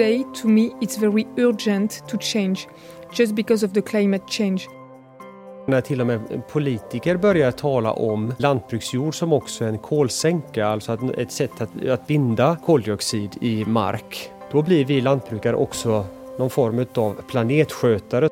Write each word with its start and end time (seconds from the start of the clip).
today, 0.00 0.24
to 0.34 0.48
me, 0.48 0.70
it's 0.80 1.00
very 1.00 1.26
urgent 1.36 2.08
to 2.08 2.18
change 2.18 2.68
just 3.12 3.34
because 3.34 3.66
of 3.66 3.72
the 3.72 3.82
climate 3.82 4.24
change. 4.28 4.60
När 5.66 5.80
till 5.80 6.00
och 6.00 6.06
med 6.06 6.48
politiker 6.48 7.16
börjar 7.16 7.50
tala 7.50 7.92
om 7.92 8.34
lantbruksjord 8.38 9.14
som 9.14 9.32
också 9.32 9.64
en 9.64 9.78
kolsänka, 9.78 10.66
alltså 10.66 10.98
ett 11.16 11.32
sätt 11.32 11.60
att, 11.60 11.86
att 11.86 12.06
binda 12.06 12.56
koldioxid 12.66 13.30
i 13.40 13.64
mark, 13.64 14.30
då 14.52 14.62
blir 14.62 14.84
vi 14.84 15.00
lantbrukare 15.00 15.56
också 15.56 16.04
någon 16.38 16.50
form 16.50 16.86
av 16.94 17.14
planetskötare. 17.28 18.28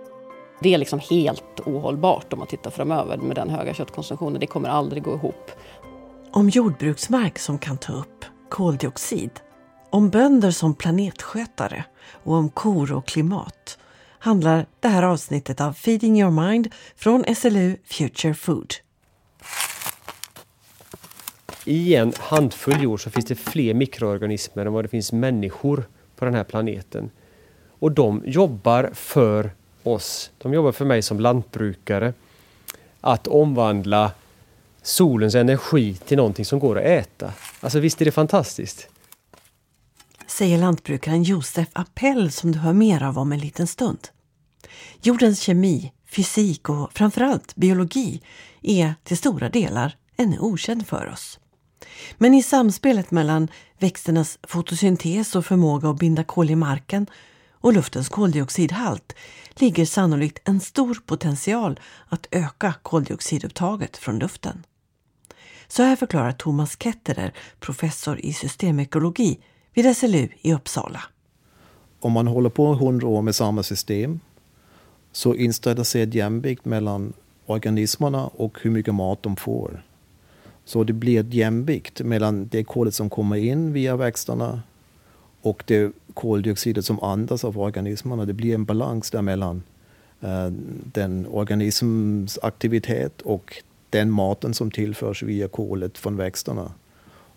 Det 0.61 0.75
är 0.75 0.79
liksom 0.79 1.01
helt 1.11 1.61
ohållbart 1.67 2.33
om 2.33 2.39
man 2.39 2.49
tittar 2.49 2.71
framöver 2.71 3.17
med 3.17 3.37
den 3.37 3.51
höga 3.51 3.75
köttkonsumtionen. 3.75 4.41
Det 4.41 4.47
kommer 4.47 4.69
aldrig 4.69 5.03
gå 5.03 5.15
ihop. 5.15 5.51
Om 6.33 6.49
jordbruksmark 6.49 7.39
som 7.39 7.59
kan 7.59 7.79
ta 7.79 7.93
upp 7.93 8.25
koldioxid, 8.49 9.31
om 9.91 10.11
bönder 10.11 10.51
som 10.51 10.75
planetskötare 10.75 11.85
och 12.11 12.35
om 12.35 12.49
kor 12.49 12.93
och 12.93 13.07
klimat 13.07 13.79
handlar 14.19 14.67
det 14.81 14.89
här 14.89 15.03
avsnittet 15.03 15.61
av 15.61 15.73
Feeding 15.73 16.21
your 16.21 16.31
mind 16.31 16.69
från 16.97 17.35
SLU 17.37 17.77
Future 17.85 18.35
Food. 18.35 18.75
I 21.65 21.95
en 21.95 22.13
handfull 22.19 22.83
jord 22.83 23.03
så 23.03 23.11
finns 23.11 23.27
det 23.27 23.35
fler 23.35 23.75
mikroorganismer 23.75 24.67
än 24.67 24.73
vad 24.73 24.85
det 24.85 24.89
finns 24.89 25.13
människor 25.13 25.85
på 26.17 26.25
den 26.25 26.35
här 26.35 26.45
planeten. 26.45 27.11
Och 27.79 27.93
de 27.93 28.23
jobbar 28.27 28.91
för 28.95 29.51
oss. 29.83 30.31
De 30.39 30.55
jobbar 30.55 30.73
för 30.73 30.85
mig 30.85 31.03
som 31.03 31.21
lantbrukare. 31.21 32.13
Att 33.01 33.27
omvandla 33.27 34.13
solens 34.83 35.35
energi 35.35 35.95
till 35.95 36.17
någonting 36.17 36.45
som 36.45 36.59
går 36.59 36.79
att 36.79 36.85
äta. 36.85 37.33
Alltså 37.61 37.79
visst 37.79 38.01
är 38.01 38.05
det 38.05 38.11
fantastiskt? 38.11 38.89
Säger 40.39 40.59
lantbrukaren 40.59 41.23
Josef 41.23 41.69
Appell 41.73 42.33
som 42.33 42.53
du 42.53 42.59
hör 42.59 42.73
mer 42.73 43.03
av 43.03 43.19
om 43.19 43.33
en 43.33 43.39
liten 43.39 43.67
stund. 43.67 44.09
Jordens 45.03 45.41
kemi, 45.41 45.93
fysik 46.07 46.69
och 46.69 46.93
framförallt 46.93 47.57
biologi 47.57 48.23
är 48.63 48.95
till 49.05 49.17
stora 49.17 49.49
delar 49.49 49.97
ännu 50.17 50.39
okänd 50.39 50.87
för 50.87 51.07
oss. 51.07 51.39
Men 52.19 52.35
i 52.35 52.43
samspelet 52.43 53.11
mellan 53.11 53.49
växternas 53.79 54.39
fotosyntes 54.43 55.37
och 55.37 55.47
förmåga 55.47 55.91
att 55.91 55.99
binda 55.99 56.25
kol 56.25 56.51
i 56.51 56.57
marken 56.57 57.07
och 57.53 57.73
luftens 57.73 58.09
koldioxidhalt 58.09 59.15
ligger 59.55 59.87
sannolikt 59.87 60.49
en 60.49 60.61
stor 60.61 61.03
potential 61.07 61.81
att 62.09 62.27
öka 62.31 62.75
koldioxidupptaget 62.83 63.97
från 63.97 64.19
luften. 64.19 64.65
Så 65.69 65.83
här 65.83 65.97
förklarar 65.97 66.33
Thomas 66.33 66.77
Ketterer, 66.79 67.33
professor 67.61 68.21
i 68.21 68.33
systemekologi 68.33 69.41
vid 69.79 69.97
SLU 69.97 70.29
i 70.41 70.55
Uppsala. 70.55 71.03
Om 72.01 72.13
man 72.13 72.27
håller 72.27 72.51
på 72.51 72.75
hundra 72.75 73.09
år 73.09 73.23
med 73.23 73.35
samma 73.35 73.63
system 73.63 74.21
så 75.13 75.35
inställer 75.35 75.85
sig 75.85 76.03
ett 76.03 76.15
jämvikt 76.15 76.65
mellan 76.65 77.13
organismerna 77.47 78.27
och 78.27 78.59
hur 78.63 78.71
mycket 78.71 78.95
mat 78.95 79.23
de 79.23 79.37
får. 79.37 79.85
Så 80.65 80.85
det 80.85 80.93
blir 80.93 81.21
ett 81.21 81.35
jämvikt 81.35 82.01
mellan 82.01 82.49
det 82.49 82.65
kolet 82.65 82.95
som 82.95 83.11
kommer 83.11 83.37
in 83.37 83.73
via 83.73 83.97
växterna 83.97 84.63
och 85.43 85.63
det 85.67 85.93
koldioxidet 86.15 86.85
som 86.85 87.01
andas 87.01 87.45
av 87.45 87.59
organismerna. 87.59 88.25
Det 88.25 88.33
blir 88.33 88.55
en 88.55 88.65
balans 88.65 89.11
däremellan. 89.11 89.63
Eh, 90.21 90.51
den 90.93 91.27
organisms 91.27 92.39
aktivitet 92.43 93.23
och 93.23 93.63
den 93.91 94.11
maten 94.11 94.55
som 94.55 94.71
tillförs 94.71 95.23
via 95.23 95.49
kolet 95.49 95.99
från 95.99 96.17
växterna. 96.17 96.73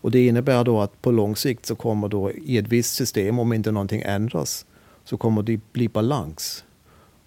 Och 0.01 0.11
det 0.11 0.27
innebär 0.27 0.63
då 0.63 0.81
att 0.81 1.01
på 1.01 1.11
lång 1.11 1.35
sikt 1.35 1.65
så 1.65 1.75
kommer 1.75 2.07
då 2.07 2.31
i 2.31 2.57
ett 2.57 2.67
visst 2.67 2.95
system, 2.95 3.39
om 3.39 3.53
inte 3.53 3.71
någonting 3.71 4.01
ändras, 4.05 4.65
så 5.03 5.17
kommer 5.17 5.43
det 5.43 5.59
bli 5.73 5.87
balans. 5.89 6.63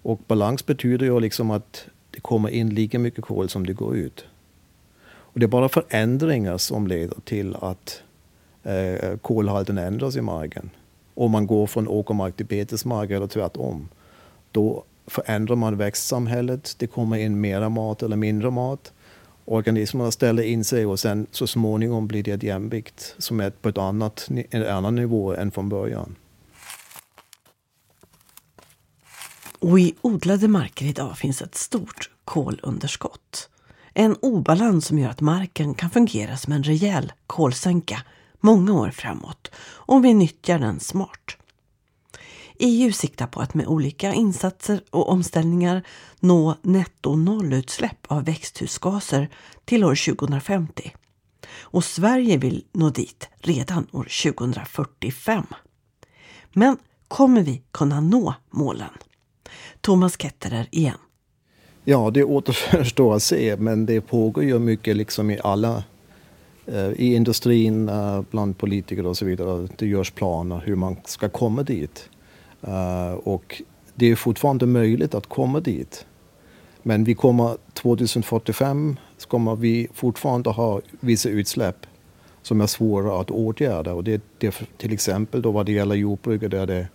Och 0.01 0.19
balans 0.27 0.65
betyder 0.65 1.05
ju 1.05 1.19
liksom 1.19 1.51
att 1.51 1.85
det 2.11 2.19
kommer 2.19 2.49
in 2.49 2.69
lika 2.69 2.99
mycket 2.99 3.25
kol 3.25 3.49
som 3.49 3.65
det 3.65 3.73
går 3.73 3.95
ut. 3.95 4.25
Och 5.05 5.39
det 5.39 5.45
är 5.45 5.47
bara 5.47 5.69
förändringar 5.69 6.57
som 6.57 6.87
leder 6.87 7.17
till 7.23 7.55
att 7.55 8.03
eh, 8.63 9.17
kolhalten 9.17 9.77
ändras 9.77 10.15
i 10.15 10.21
marken. 10.21 10.69
Om 11.13 11.31
man 11.31 11.47
går 11.47 11.67
från 11.67 11.87
åkermark 11.87 12.35
till 12.35 12.45
betesmark 12.45 13.11
eller 13.11 13.27
tvärtom. 13.27 13.89
Då 14.51 14.83
förändrar 15.07 15.55
man 15.55 15.77
växtsamhället, 15.77 16.75
det 16.77 16.87
kommer 16.87 17.17
in 17.17 17.41
mera 17.41 17.69
mat 17.69 18.03
eller 18.03 18.15
mindre 18.15 18.51
mat. 18.51 18.93
Organismerna 19.45 20.11
ställer 20.11 20.43
in 20.43 20.63
sig 20.63 20.85
och 20.85 20.99
sen 20.99 21.27
så 21.31 21.47
småningom 21.47 22.07
blir 22.07 22.23
det 22.23 22.31
ett 22.31 22.43
jämvikt 22.43 23.15
som 23.17 23.39
är 23.39 23.49
på 23.49 23.69
ett 23.69 23.77
annat, 23.77 24.29
en 24.49 24.67
annan 24.67 24.95
nivå 24.95 25.33
än 25.33 25.51
från 25.51 25.69
början. 25.69 26.15
Och 29.59 29.79
i 29.79 29.95
odlade 30.01 30.47
marker 30.47 30.85
idag 30.85 31.17
finns 31.17 31.41
ett 31.41 31.55
stort 31.55 32.09
kolunderskott. 32.25 33.49
En 33.93 34.15
obalans 34.15 34.85
som 34.85 34.99
gör 34.99 35.09
att 35.09 35.21
marken 35.21 35.73
kan 35.73 35.89
fungera 35.89 36.37
som 36.37 36.53
en 36.53 36.63
rejäl 36.63 37.13
kolsänka 37.27 38.01
många 38.39 38.73
år 38.73 38.89
framåt 38.89 39.51
om 39.67 40.01
vi 40.01 40.13
nyttjar 40.13 40.59
den 40.59 40.79
smart. 40.79 41.37
EU 42.59 42.91
siktar 42.91 43.27
på 43.27 43.39
att 43.39 43.53
med 43.53 43.67
olika 43.67 44.13
insatser 44.13 44.81
och 44.89 45.09
omställningar 45.09 45.83
nå 46.19 46.55
netto 46.61 47.15
nollutsläpp 47.15 47.97
av 48.07 48.25
växthusgaser 48.25 49.29
till 49.65 49.83
år 49.83 50.15
2050. 50.15 50.93
Och 51.59 51.83
Sverige 51.83 52.37
vill 52.37 52.63
nå 52.71 52.89
dit 52.89 53.29
redan 53.39 53.87
år 53.91 54.07
2045. 54.33 55.43
Men 56.53 56.77
kommer 57.07 57.41
vi 57.41 57.61
kunna 57.71 58.01
nå 58.01 58.33
målen? 58.49 58.89
Thomas 59.81 60.17
Ketterer 60.17 60.67
igen. 60.71 60.97
Ja, 61.83 62.11
det 62.13 62.23
återstår 62.23 63.15
att 63.15 63.23
se, 63.23 63.55
men 63.57 63.85
det 63.85 64.01
pågår 64.01 64.43
ju 64.43 64.59
mycket 64.59 64.95
liksom 64.95 65.31
i 65.31 65.39
alla 65.43 65.83
eh, 66.65 66.91
i 66.91 67.15
industrin, 67.15 67.89
eh, 67.89 68.21
bland 68.31 68.57
politiker 68.57 69.05
och 69.05 69.17
så 69.17 69.25
vidare. 69.25 69.67
Det 69.77 69.87
görs 69.87 70.11
planer 70.11 70.61
hur 70.65 70.75
man 70.75 70.97
ska 71.05 71.29
komma 71.29 71.63
dit. 71.63 72.09
Eh, 72.67 73.13
och 73.13 73.61
det 73.93 74.11
är 74.11 74.15
fortfarande 74.15 74.65
möjligt 74.65 75.15
att 75.15 75.27
komma 75.27 75.59
dit. 75.59 76.05
Men 76.83 77.03
vi 77.03 77.15
kommer 77.15 77.57
2045 77.73 78.97
kommer 79.27 79.55
vi 79.55 79.87
fortfarande 79.93 80.49
ha 80.49 80.81
vissa 80.99 81.29
utsläpp 81.29 81.85
som 82.41 82.61
är 82.61 82.67
svåra 82.67 83.21
att 83.21 83.31
åtgärda. 83.31 83.93
Och 83.93 84.03
det, 84.03 84.21
det 84.37 84.51
till 84.77 84.93
exempel 84.93 85.41
då 85.41 85.51
vad 85.51 85.65
det 85.65 85.71
gäller 85.71 85.95
jordbruket 85.95 86.53
är 86.53 86.67
det 86.67 86.87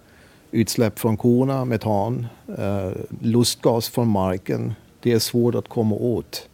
utsläpp 0.50 0.98
från 0.98 1.16
korna, 1.16 1.64
metan, 1.64 2.26
eh, 2.58 2.91
lustgas 3.20 3.88
från 3.88 4.08
marken. 4.08 4.75
Det 5.00 5.12
är 5.12 5.19
svårt 5.19 5.54
att 5.54 5.69
komma 5.69 5.94
åt. 5.94 6.48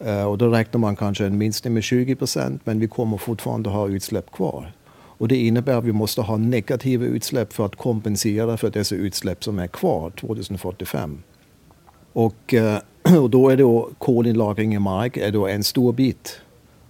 Eh, 0.00 0.24
och 0.24 0.38
då 0.38 0.48
räknar 0.48 0.78
man 0.78 0.96
kanske 0.96 1.26
en 1.26 1.38
minskning 1.38 1.74
med 1.74 1.82
20 1.82 2.14
procent 2.14 2.60
men 2.64 2.80
vi 2.80 2.88
kommer 2.88 3.16
fortfarande 3.16 3.70
ha 3.70 3.88
utsläpp 3.88 4.32
kvar. 4.32 4.72
Och 5.18 5.28
det 5.28 5.36
innebär 5.36 5.76
att 5.76 5.84
vi 5.84 5.92
måste 5.92 6.20
ha 6.20 6.36
negativa 6.36 7.04
utsläpp 7.04 7.52
för 7.52 7.66
att 7.66 7.76
kompensera 7.76 8.56
för 8.56 8.70
dessa 8.70 8.94
utsläpp 8.94 9.44
som 9.44 9.58
är 9.58 9.66
kvar 9.66 10.10
2045. 10.10 11.22
Och, 12.12 12.54
eh, 12.54 12.78
och 13.22 13.30
då 13.30 13.48
är 13.48 13.56
då 13.56 13.90
kolinlagring 13.98 14.74
i 14.74 14.78
mark 14.78 15.16
är 15.16 15.30
då 15.30 15.46
en 15.46 15.64
stor 15.64 15.92
bit 15.92 16.40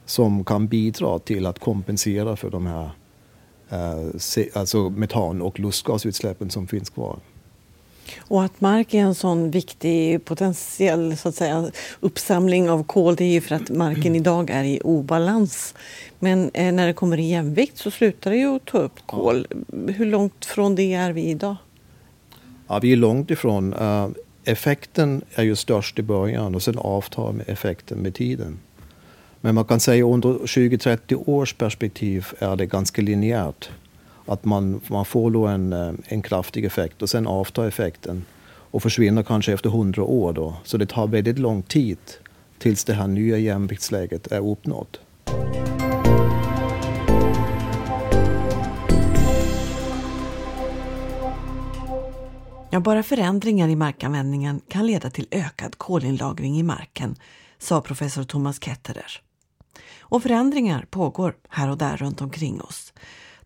som 0.06 0.44
kan 0.44 0.66
bidra 0.66 1.18
till 1.18 1.46
att 1.46 1.58
kompensera 1.58 2.36
för 2.36 2.50
de 2.50 2.66
här 2.66 2.90
eh, 3.68 4.50
alltså 4.54 4.90
metan 4.90 5.42
och 5.42 5.60
lustgasutsläppen 5.60 6.50
som 6.50 6.66
finns 6.66 6.90
kvar. 6.90 7.18
Och 8.18 8.44
att 8.44 8.60
mark 8.60 8.94
är 8.94 8.98
en 8.98 9.14
sån 9.14 9.50
viktig 9.50 10.24
potentiell 10.24 11.16
så 11.16 11.28
att 11.28 11.34
säga, 11.34 11.70
uppsamling 12.00 12.70
av 12.70 12.84
kol 12.84 13.16
det 13.16 13.24
är 13.24 13.32
ju 13.32 13.40
för 13.40 13.54
att 13.54 13.70
marken 13.70 14.16
idag 14.16 14.50
är 14.50 14.64
i 14.64 14.80
obalans. 14.84 15.74
Men 16.18 16.50
eh, 16.54 16.72
när 16.72 16.86
det 16.86 16.92
kommer 16.92 17.20
i 17.20 17.28
jämvikt 17.28 17.78
så 17.78 17.90
slutar 17.90 18.30
det 18.30 18.36
ju 18.36 18.56
att 18.56 18.64
ta 18.64 18.78
upp 18.78 19.06
kol. 19.06 19.46
Hur 19.88 20.06
långt 20.06 20.44
från 20.44 20.74
det 20.74 20.94
är 20.94 21.12
vi 21.12 21.22
idag? 21.22 21.56
Ja, 22.68 22.78
vi 22.78 22.92
är 22.92 22.96
långt 22.96 23.30
ifrån. 23.30 23.74
Uh, 23.74 24.08
effekten 24.44 25.22
är 25.34 25.42
ju 25.42 25.56
störst 25.56 25.98
i 25.98 26.02
början 26.02 26.54
och 26.54 26.62
sen 26.62 26.78
avtar 26.78 27.32
med 27.32 27.48
effekten 27.48 27.98
med 27.98 28.14
tiden. 28.14 28.58
Men 29.40 29.54
man 29.54 29.64
kan 29.64 29.80
säga 29.80 30.04
under 30.04 30.28
20-30 30.28 31.28
års 31.28 31.54
perspektiv 31.54 32.26
är 32.38 32.56
det 32.56 32.66
ganska 32.66 33.02
linjärt. 33.02 33.70
Att 34.26 34.44
man, 34.44 34.80
man 34.86 35.04
får 35.04 35.30
då 35.30 35.46
en, 35.46 35.72
eh, 35.72 35.92
en 36.04 36.22
kraftig 36.22 36.64
effekt 36.64 37.02
och 37.02 37.10
sen 37.10 37.26
avtar 37.26 37.66
effekten 37.66 38.24
och 38.46 38.82
försvinner 38.82 39.22
kanske 39.22 39.52
efter 39.52 39.68
100 39.68 40.02
år. 40.02 40.32
Då. 40.32 40.54
Så 40.64 40.76
det 40.76 40.86
tar 40.86 41.06
väldigt 41.06 41.38
lång 41.38 41.62
tid 41.62 41.98
tills 42.58 42.84
det 42.84 42.94
här 42.94 43.06
nya 43.06 43.38
jämviktsläget 43.38 44.26
är 44.26 44.50
uppnått. 44.50 45.00
Ja, 52.70 52.80
bara 52.80 53.02
förändringar 53.02 53.68
i 53.68 53.76
markanvändningen 53.76 54.60
kan 54.68 54.86
leda 54.86 55.10
till 55.10 55.26
ökad 55.30 55.78
kolinlagring 55.78 56.58
i 56.58 56.62
marken, 56.62 57.16
sa 57.58 57.80
professor 57.80 58.24
Thomas 58.24 58.60
Ketterer. 58.60 59.20
Och 59.98 60.22
förändringar 60.22 60.86
pågår 60.90 61.34
här 61.48 61.70
och 61.70 61.78
där 61.78 61.96
runt 61.96 62.20
omkring 62.20 62.60
oss 62.60 62.92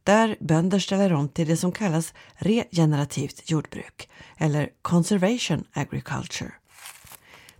där 0.09 0.37
bönder 0.41 0.79
ställer 0.79 1.13
om 1.13 1.29
till 1.29 1.49
det 1.49 1.57
som 1.57 1.73
kallas 1.73 2.15
regenerativt 2.35 3.51
jordbruk 3.51 4.09
eller 4.37 4.71
conservation 4.83 5.65
agriculture. 5.73 6.53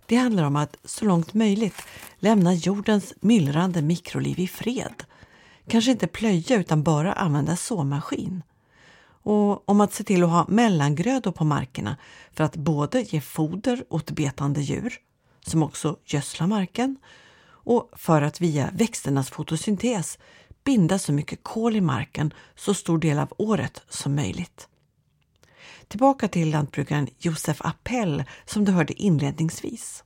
Det 0.05 0.15
handlar 0.15 0.43
om 0.43 0.55
att 0.55 0.77
så 0.83 1.05
långt 1.05 1.33
möjligt 1.33 1.81
lämna 2.19 2.53
jordens 2.53 3.13
myllrande 3.19 3.81
mikroliv 3.81 4.39
i 4.39 4.47
fred. 4.47 5.03
Kanske 5.67 5.91
inte 5.91 6.07
plöja 6.07 6.55
utan 6.59 6.83
bara 6.83 7.13
använda 7.13 7.55
såmaskin. 7.55 8.43
Och 9.23 9.69
om 9.69 9.81
att 9.81 9.93
se 9.93 10.03
till 10.03 10.23
att 10.23 10.29
ha 10.29 10.45
mellangrödor 10.47 11.31
på 11.31 11.43
markerna 11.43 11.97
för 12.31 12.43
att 12.43 12.55
både 12.55 13.01
ge 13.01 13.21
foder 13.21 13.83
åt 13.89 14.11
betande 14.11 14.61
djur, 14.61 14.93
som 15.41 15.63
också 15.63 15.97
gödslar 16.05 16.47
marken, 16.47 16.97
och 17.47 17.89
för 17.93 18.21
att 18.21 18.41
via 18.41 18.69
växternas 18.73 19.29
fotosyntes 19.29 20.17
binda 20.69 20.99
så 20.99 21.13
mycket 21.13 21.39
kol 21.43 21.75
i 21.75 21.81
marken 21.81 22.33
så 22.55 22.73
stor 22.73 22.97
del 22.97 23.19
av 23.19 23.33
året 23.37 23.81
som 23.89 24.15
möjligt. 24.15 24.67
Tillbaka 25.87 26.27
till 26.27 26.49
lantbrukaren 26.49 27.07
Josef 27.17 27.61
Appell 27.61 28.23
som 28.45 28.65
du 28.65 28.71
hörde 28.71 28.93
inledningsvis. 29.01 30.03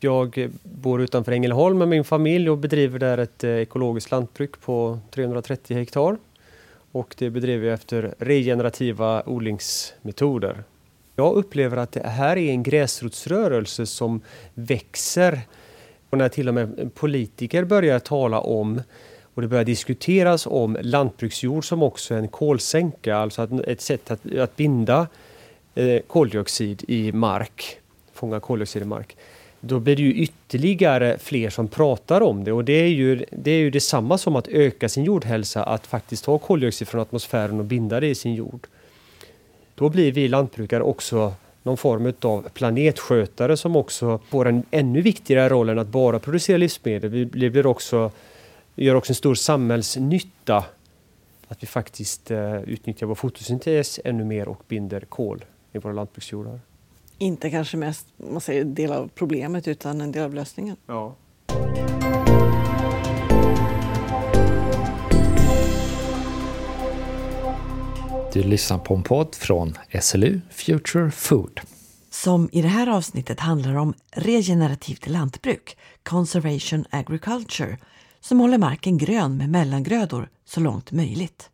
Jag 0.00 0.50
bor 0.62 1.02
utanför 1.02 1.32
Ängelholm 1.32 1.78
med 1.78 1.88
min 1.88 2.04
familj 2.04 2.50
och 2.50 2.58
bedriver 2.58 2.98
där 2.98 3.18
ett 3.18 3.44
eh, 3.44 3.50
ekologiskt 3.50 4.10
lantbruk 4.10 4.60
på 4.60 4.98
330 5.10 5.76
hektar. 5.76 6.16
Och 6.92 7.14
det 7.18 7.30
bedriver 7.30 7.66
jag 7.66 7.74
efter 7.74 8.14
regenerativa 8.18 9.22
odlingsmetoder. 9.26 10.64
Jag 11.16 11.34
upplever 11.34 11.76
att 11.76 11.92
det 11.92 12.08
här 12.08 12.36
är 12.36 12.50
en 12.50 12.62
gräsrotsrörelse 12.62 13.86
som 13.86 14.20
växer. 14.54 15.40
Och 16.10 16.18
när 16.18 16.28
till 16.28 16.48
och 16.48 16.54
med 16.54 16.94
politiker 16.94 17.64
börjar 17.64 17.98
tala 17.98 18.40
om 18.40 18.80
och 19.34 19.42
det 19.42 19.48
börjar 19.48 19.64
diskuteras 19.64 20.46
om 20.46 20.78
lantbruksjord 20.80 21.68
som 21.68 21.82
också 21.82 22.14
en 22.14 22.28
kolsänka, 22.28 23.16
alltså 23.16 23.48
ett 23.66 23.80
sätt 23.80 24.10
att, 24.10 24.34
att 24.34 24.56
binda 24.56 25.06
eh, 25.74 26.00
koldioxid 26.06 26.84
i 26.88 27.12
mark, 27.12 27.78
fånga 28.12 28.40
koldioxid 28.40 28.82
i 28.82 28.84
mark. 28.84 29.16
Då 29.60 29.80
blir 29.80 29.96
det 29.96 30.02
ju 30.02 30.14
ytterligare 30.14 31.18
fler 31.18 31.50
som 31.50 31.68
pratar 31.68 32.20
om 32.20 32.44
det 32.44 32.52
och 32.52 32.64
det 32.64 32.72
är 32.72 32.88
ju, 32.88 33.24
det 33.30 33.50
är 33.50 33.58
ju 33.58 33.70
detsamma 33.70 34.18
som 34.18 34.36
att 34.36 34.48
öka 34.48 34.88
sin 34.88 35.04
jordhälsa, 35.04 35.62
att 35.62 35.86
faktiskt 35.86 36.24
ta 36.24 36.38
koldioxid 36.38 36.88
från 36.88 37.00
atmosfären 37.00 37.58
och 37.58 37.64
binda 37.64 38.00
det 38.00 38.06
i 38.06 38.14
sin 38.14 38.34
jord. 38.34 38.66
Då 39.74 39.88
blir 39.88 40.12
vi 40.12 40.28
lantbrukare 40.28 40.82
också 40.82 41.34
någon 41.62 41.76
form 41.76 42.12
av 42.20 42.48
planetskötare 42.48 43.56
som 43.56 43.76
också 43.76 44.20
får 44.28 44.48
en 44.48 44.62
ännu 44.70 45.00
viktigare 45.00 45.48
roll 45.48 45.68
än 45.68 45.78
att 45.78 45.86
bara 45.86 46.18
producera 46.18 46.56
livsmedel. 46.56 47.10
Vi 47.10 47.50
blir 47.50 47.66
också 47.66 48.10
gör 48.74 48.94
också 48.94 49.10
en 49.10 49.14
stor 49.14 49.34
samhällsnytta. 49.34 50.64
Att 51.48 51.62
vi 51.62 51.66
faktiskt 51.66 52.30
eh, 52.30 52.62
utnyttjar 52.62 53.06
vår 53.06 53.14
fotosyntes 53.14 54.00
ännu 54.04 54.24
mer 54.24 54.48
och 54.48 54.62
binder 54.68 55.00
kol 55.00 55.44
i 55.72 55.78
våra 55.78 55.92
lantbruksjordar. 55.92 56.60
Inte 57.18 57.50
kanske 57.50 57.76
mest 57.76 58.06
man 58.16 58.40
säger, 58.40 58.64
del 58.64 58.92
av 58.92 59.10
problemet 59.14 59.68
utan 59.68 60.00
en 60.00 60.12
del 60.12 60.22
av 60.24 60.34
lösningen. 60.34 60.76
Ja. 60.86 61.14
Du 68.32 68.42
lyssnar 68.42 68.78
på 68.78 68.94
en 68.94 69.02
podd 69.02 69.34
från 69.34 69.74
SLU 70.00 70.40
Future 70.50 71.10
Food. 71.10 71.60
Som 72.10 72.48
i 72.52 72.62
det 72.62 72.68
här 72.68 72.86
avsnittet 72.86 73.40
handlar 73.40 73.74
om 73.74 73.94
regenerativt 74.10 75.06
lantbruk, 75.06 75.76
Conservation 76.02 76.84
Agriculture, 76.90 77.78
som 78.22 78.40
håller 78.40 78.58
marken 78.58 78.98
grön 78.98 79.36
med 79.36 79.50
mellangrödor 79.50 80.30
så 80.44 80.60
långt 80.60 80.92
möjligt. 80.92 81.50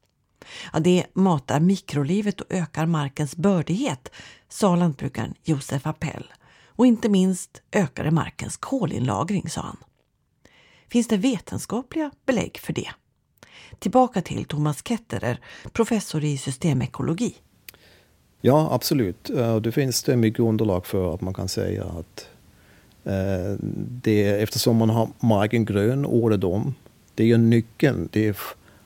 Ja, 0.72 0.78
det 0.78 1.06
matar 1.12 1.60
mikrolivet 1.60 2.40
och 2.40 2.46
ökar 2.50 2.86
markens 2.86 3.36
bördighet, 3.36 4.10
sa 4.48 4.76
lantbrukaren 4.76 5.34
Josef 5.44 5.86
Appell. 5.86 6.32
Och 6.66 6.86
inte 6.86 7.08
minst 7.08 7.62
ökar 7.72 8.04
det 8.04 8.10
markens 8.10 8.56
kolinlagring, 8.56 9.48
sa 9.48 9.60
han. 9.60 9.76
Finns 10.88 11.08
det 11.08 11.16
vetenskapliga 11.16 12.10
belägg 12.26 12.58
för 12.58 12.72
det? 12.72 12.90
Tillbaka 13.78 14.22
till 14.22 14.44
Thomas 14.44 14.82
Ketterer, 14.82 15.40
professor 15.72 16.24
i 16.24 16.38
systemekologi. 16.38 17.34
Ja, 18.40 18.68
absolut. 18.72 19.30
Eh, 19.30 19.56
det 19.56 19.72
finns 19.72 20.02
det 20.02 20.16
mycket 20.16 20.40
underlag 20.40 20.86
för 20.86 21.14
att 21.14 21.20
man 21.20 21.34
kan 21.34 21.48
säga 21.48 21.84
att 21.84 22.28
det, 24.02 24.42
eftersom 24.42 24.76
man 24.76 24.90
har 24.90 25.08
marken 25.20 25.64
grön 25.64 26.06
året 26.06 26.44
om. 26.44 26.74
Det 27.14 27.22
är 27.22 27.26
ju 27.26 27.36
nyckeln. 27.36 28.08
Det 28.12 28.28
är 28.28 28.36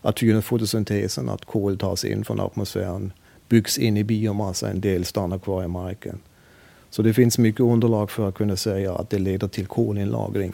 att 0.02 0.22
genom 0.22 0.42
fotosyntesen, 0.42 1.28
att 1.28 1.44
kol 1.44 1.78
tas 1.78 2.04
in 2.04 2.24
från 2.24 2.40
atmosfären, 2.40 3.12
byggs 3.48 3.78
in 3.78 3.96
i 3.96 4.04
biomassa, 4.04 4.70
en 4.70 4.80
del 4.80 5.04
stannar 5.04 5.38
kvar 5.38 5.64
i 5.64 5.68
marken. 5.68 6.18
Så 6.90 7.02
det 7.02 7.14
finns 7.14 7.38
mycket 7.38 7.60
underlag 7.60 8.10
för 8.10 8.28
att 8.28 8.34
kunna 8.34 8.56
säga 8.56 8.94
att 8.94 9.10
det 9.10 9.18
leder 9.18 9.48
till 9.48 9.66
kolinlagring. 9.66 10.52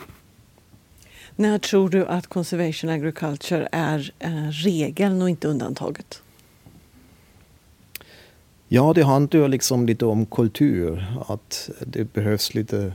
När 1.37 1.59
tror 1.59 1.88
du 1.88 2.06
att 2.06 2.26
conservation 2.26 2.91
agriculture 2.91 3.69
är 3.73 4.12
regeln 4.64 5.23
och 5.23 5.31
inte 5.31 5.49
undantaget? 5.49 6.23
Ja, 8.69 8.93
det 8.93 9.03
handlar 9.03 9.49
liksom 9.49 9.87
lite 9.87 10.06
om 10.06 10.26
kultur. 10.26 11.06
Att 11.26 11.71
det 11.87 12.12
behövs 12.12 12.55
lite 12.55 12.93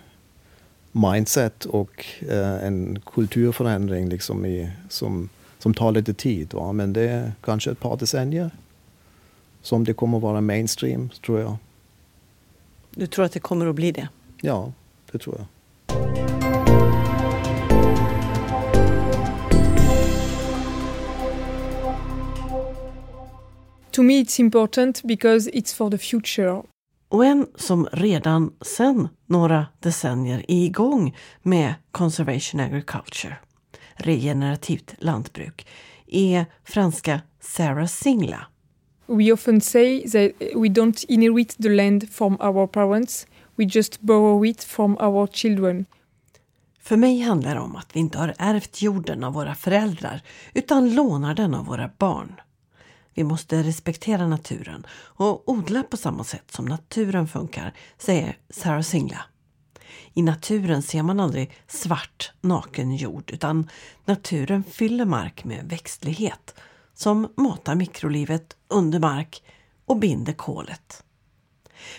mindset 0.94 1.66
och 1.66 2.06
eh, 2.30 2.66
en 2.66 3.00
kulturförändring 3.06 4.10
liksom 4.10 4.46
i, 4.46 4.72
som, 4.90 5.30
som 5.60 5.74
tar 5.74 5.92
lite 5.92 6.14
tid. 6.14 6.54
Va? 6.54 6.74
Men 6.74 6.94
det 6.94 7.10
är 7.10 7.32
kanske 7.42 7.72
ett 7.72 7.80
par 7.80 7.98
decennier 7.98 8.52
som 9.62 9.84
det 9.84 9.94
kommer 9.94 10.18
att 10.18 10.24
vara 10.24 10.42
mainstream, 10.42 11.10
tror 11.26 11.40
jag. 11.40 11.58
Du 12.92 13.08
tror 13.08 13.26
att 13.26 13.32
det 13.32 13.40
kommer 13.40 13.68
att 13.68 13.76
bli 13.76 13.92
det? 13.92 14.08
Ja, 14.42 14.74
det 15.12 15.18
tror 15.18 15.36
jag. 15.38 15.46
To 23.92 24.02
me 24.02 24.20
it's 24.20 24.40
important 24.40 25.04
because 25.04 25.52
it's 25.52 25.76
for 25.76 25.92
the 25.92 25.98
future. 25.98 26.64
Och 27.14 27.26
en 27.26 27.48
som 27.56 27.88
redan 27.92 28.54
sedan 28.62 29.08
några 29.26 29.66
decennier 29.80 30.46
är 30.48 30.66
igång 30.66 31.18
med 31.42 31.74
Conservation 31.92 32.60
Agriculture, 32.60 33.36
regenerativt 33.96 34.96
lantbruk, 34.98 35.68
är 36.08 36.46
franska 36.64 37.22
Sarah 37.40 37.86
Singla. 37.86 38.48
We 39.06 39.32
often 39.32 39.62
say 39.62 40.02
that 40.02 40.32
we 40.40 40.68
don't 40.68 41.06
inherit 41.08 41.58
the 41.58 41.70
land 41.70 42.10
from 42.10 42.34
our 42.42 42.68
parents, 42.68 43.28
we 43.56 43.66
just 43.66 44.02
borrow 44.02 44.46
it 44.46 44.64
from 44.64 44.98
our 44.98 45.28
children. 45.28 45.86
För 46.82 46.98
mig 46.98 47.20
handlar 47.20 47.56
det 47.56 47.62
om 47.62 47.76
att 47.76 47.96
vi 47.96 48.00
inte 48.00 48.18
har 48.18 48.34
ärvt 48.38 48.82
jorden 48.82 49.24
av 49.24 49.34
våra 49.34 49.56
föräldrar 49.56 50.22
utan 50.54 50.96
lånar 50.96 51.36
den 51.36 51.54
av 51.54 51.66
våra 51.66 51.90
barn. 51.98 52.36
Vi 53.14 53.24
måste 53.24 53.64
respektera 53.64 54.28
naturen 54.28 54.88
och 54.94 55.50
odla 55.50 55.84
på 55.84 55.98
samma 55.98 56.24
sätt 56.24 56.52
som 56.52 56.66
naturen 56.66 57.28
funkar, 57.28 57.74
säger 57.98 58.38
Sarah 58.50 58.82
Singla. 58.82 59.26
I 60.14 60.22
naturen 60.22 60.82
ser 60.82 61.04
man 61.04 61.20
aldrig 61.20 61.52
svart, 61.68 62.32
naken 62.42 62.96
jord 62.96 63.32
utan 63.32 63.70
naturen 64.06 64.64
fyller 64.64 65.06
mark 65.06 65.44
med 65.44 65.66
växtlighet 65.70 66.56
som 66.94 67.34
matar 67.38 67.76
mikrolivet 67.76 68.56
under 68.68 69.00
mark 69.00 69.44
och 69.86 69.98
binder 69.98 70.34
kolet. 70.34 71.04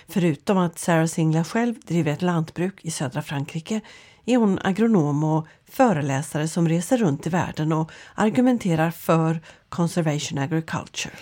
Förutom 0.08 0.58
att 0.58 0.78
Sarah 0.78 1.06
Singla 1.06 1.44
själv 1.44 1.74
driver 1.80 2.12
ett 2.12 2.22
lantbruk 2.22 2.84
i 2.84 2.90
södra 2.90 3.22
Frankrike 3.22 3.80
är 4.26 4.36
hon 4.36 4.58
agronom 4.64 5.24
och 5.24 5.46
föreläsare 5.64 6.48
som 6.48 6.68
reser 6.68 6.96
runt 6.96 7.26
i 7.26 7.30
världen 7.30 7.72
och 7.72 7.90
argumenterar 8.14 8.90
för 8.90 9.40
conservation 9.68 10.38
agriculture. 10.38 11.14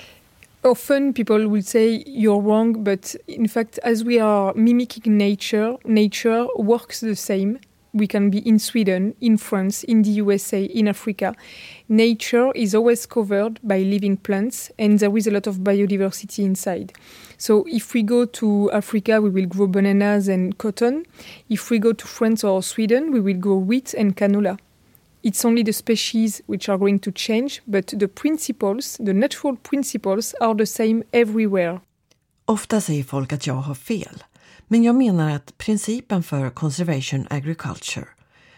Often 0.65 1.15
people 1.15 1.49
will 1.49 1.65
say 1.65 2.05
you're 2.07 2.43
wrong, 2.43 2.85
but 2.85 3.17
in 3.27 3.49
fact, 3.49 3.79
as 3.83 4.03
we 4.03 4.25
are 4.25 4.55
mimicking 4.55 5.19
nature, 5.19 5.77
nature 5.85 6.47
works 6.59 7.01
the 7.01 7.17
same. 7.17 7.59
We 7.95 8.07
can 8.07 8.31
be 8.31 8.39
in 8.39 8.59
Sweden, 8.59 9.15
in 9.21 9.37
France, 9.37 9.85
in 9.85 10.03
the 10.03 10.11
USA, 10.11 10.65
in 10.65 10.89
Africa. 10.89 11.35
Nature 11.89 12.51
is 12.55 12.75
always 12.75 13.05
covered 13.05 13.61
by 13.63 13.81
living 13.81 14.17
plants, 14.17 14.71
and 14.79 14.99
there 14.99 15.15
is 15.17 15.27
a 15.27 15.31
lot 15.31 15.47
of 15.47 15.59
biodiversity 15.59 16.43
inside. 16.43 16.95
So 17.37 17.65
if 17.69 17.93
we 17.93 18.03
go 18.03 18.25
to 18.25 18.71
Africa, 18.73 19.21
we 19.21 19.29
will 19.29 19.47
grow 19.47 19.67
bananas 19.67 20.29
and 20.29 20.57
cotton. 20.57 21.05
If 21.51 21.71
we 21.71 21.79
go 21.79 21.93
to 21.93 22.07
France 22.07 22.45
or 22.45 22.63
Sweden, 22.63 23.13
we 23.13 23.21
will 23.21 23.39
grow 23.39 23.57
wheat 23.57 23.95
and 23.95 24.17
canola. 24.17 24.59
It's 25.23 25.45
only 25.45 25.63
the 25.63 25.73
species 25.73 26.43
which 26.47 26.69
are 26.69 26.79
going 26.79 26.99
to 27.01 27.13
change, 27.13 27.63
but 27.67 27.89
the 27.89 28.09
principles, 28.09 28.97
the 28.99 29.13
natural 29.13 29.57
principles, 29.57 30.35
are 30.41 30.55
the 30.55 30.67
same 30.67 31.05
everywhere. 31.13 31.81
Ofta 32.45 32.81
säger 32.81 33.05
folk 33.05 33.33
att 33.33 33.47
jag 33.47 33.55
har 33.55 33.75
fel. 33.75 34.23
Men 34.73 34.85
jag 34.85 34.95
menar 34.95 35.31
att 35.31 35.59
principen 35.59 36.23
för 36.23 36.51
conservation 36.51 37.27
agriculture, 37.31 38.07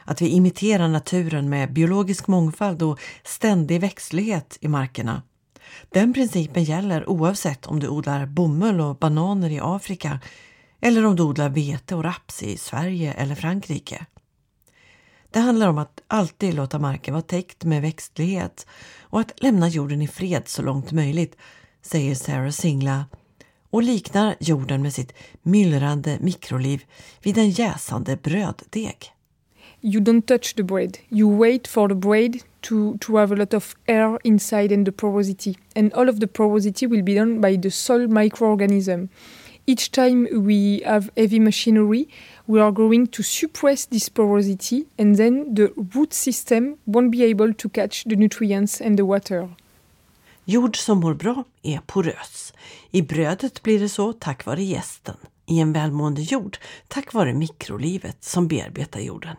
att 0.04 0.22
vi 0.22 0.28
imiterar 0.28 0.88
naturen 0.88 1.48
med 1.48 1.72
biologisk 1.72 2.26
mångfald 2.26 2.82
och 2.82 3.00
ständig 3.24 3.80
växtlighet 3.80 4.58
i 4.60 4.68
markerna, 4.68 5.22
Den 5.88 6.12
principen 6.12 6.64
gäller 6.64 7.08
oavsett 7.08 7.66
om 7.66 7.80
du 7.80 7.88
odlar 7.88 8.26
bomull 8.26 8.80
och 8.80 8.96
bananer 8.96 9.50
i 9.50 9.60
Afrika 9.62 10.20
eller 10.80 11.06
om 11.06 11.16
du 11.16 11.22
odlar 11.22 11.48
vete 11.48 11.94
och 11.94 12.04
raps 12.04 12.42
i 12.42 12.56
Sverige 12.56 13.12
eller 13.12 13.34
Frankrike. 13.34 14.06
Det 15.30 15.40
handlar 15.40 15.68
om 15.68 15.78
att 15.78 16.00
alltid 16.06 16.54
låta 16.54 16.78
marken 16.78 17.14
vara 17.14 17.22
täckt 17.22 17.64
med 17.64 17.82
växtlighet 17.82 18.66
och 19.00 19.20
att 19.20 19.42
lämna 19.42 19.68
jorden 19.68 20.02
i 20.02 20.08
fred 20.08 20.42
så 20.48 20.62
långt 20.62 20.92
möjligt, 20.92 21.36
säger 21.82 22.14
Sarah 22.14 22.50
Singla 22.50 23.04
och 23.74 23.82
liknar 23.82 24.36
jorden 24.40 24.82
med 24.82 24.92
sitt 24.92 25.12
myllrande 25.42 26.18
mikroliv 26.20 26.82
vid 27.22 27.38
en 27.38 27.50
jäsande 27.50 28.16
bröddeg. 28.16 28.96
You 29.80 30.00
don't 30.00 30.22
touch 30.22 30.54
the 30.56 30.62
bread. 30.62 30.98
You 31.08 31.38
wait 31.38 31.68
for 31.68 31.88
the 31.88 31.94
bread 31.94 32.38
to, 32.60 32.96
to 33.00 33.16
have 33.16 33.34
a 33.34 33.36
lot 33.36 33.54
of 33.54 33.74
air 33.86 34.18
inside 34.24 34.74
and 34.74 34.86
the 34.86 34.92
porosity. 34.92 35.56
And 35.76 35.92
all 35.92 36.08
of 36.08 36.20
the 36.20 36.26
porosity 36.26 36.86
will 36.86 37.02
be 37.02 37.14
done 37.14 37.40
by 37.40 37.56
the 37.56 37.70
soil 37.70 38.06
microorganism. 38.08 39.08
Each 39.66 39.90
time 39.90 40.28
we 40.44 40.82
have 40.86 41.10
heavy 41.16 41.40
machinery, 41.40 42.08
we 42.46 42.60
are 42.60 42.72
going 42.72 43.06
to 43.08 43.22
suppress 43.22 43.86
this 43.86 44.08
porosity 44.08 44.86
and 44.98 45.16
then 45.16 45.54
the 45.54 45.72
root 45.94 46.14
system 46.14 46.76
won't 46.86 47.10
be 47.10 47.24
able 47.24 47.52
to 47.52 47.68
catch 47.68 48.04
the 48.04 48.16
nutrients 48.16 48.80
and 48.80 48.96
the 48.96 49.04
water. 49.04 49.48
Jord 50.44 50.76
som 50.76 51.00
mår 51.00 51.14
bra 51.14 51.44
är 51.62 51.78
porös. 51.78 52.54
I 52.90 53.02
brödet 53.02 53.62
blir 53.62 53.80
det 53.80 53.88
så 53.88 54.12
tack 54.12 54.44
vare 54.44 54.62
gästen. 54.62 55.16
I 55.46 55.60
en 55.60 55.72
välmående 55.72 56.22
jord 56.22 56.58
tack 56.88 57.12
vare 57.12 57.32
mikrolivet 57.32 58.24
som 58.24 58.48
bearbetar 58.48 59.00
jorden. 59.00 59.36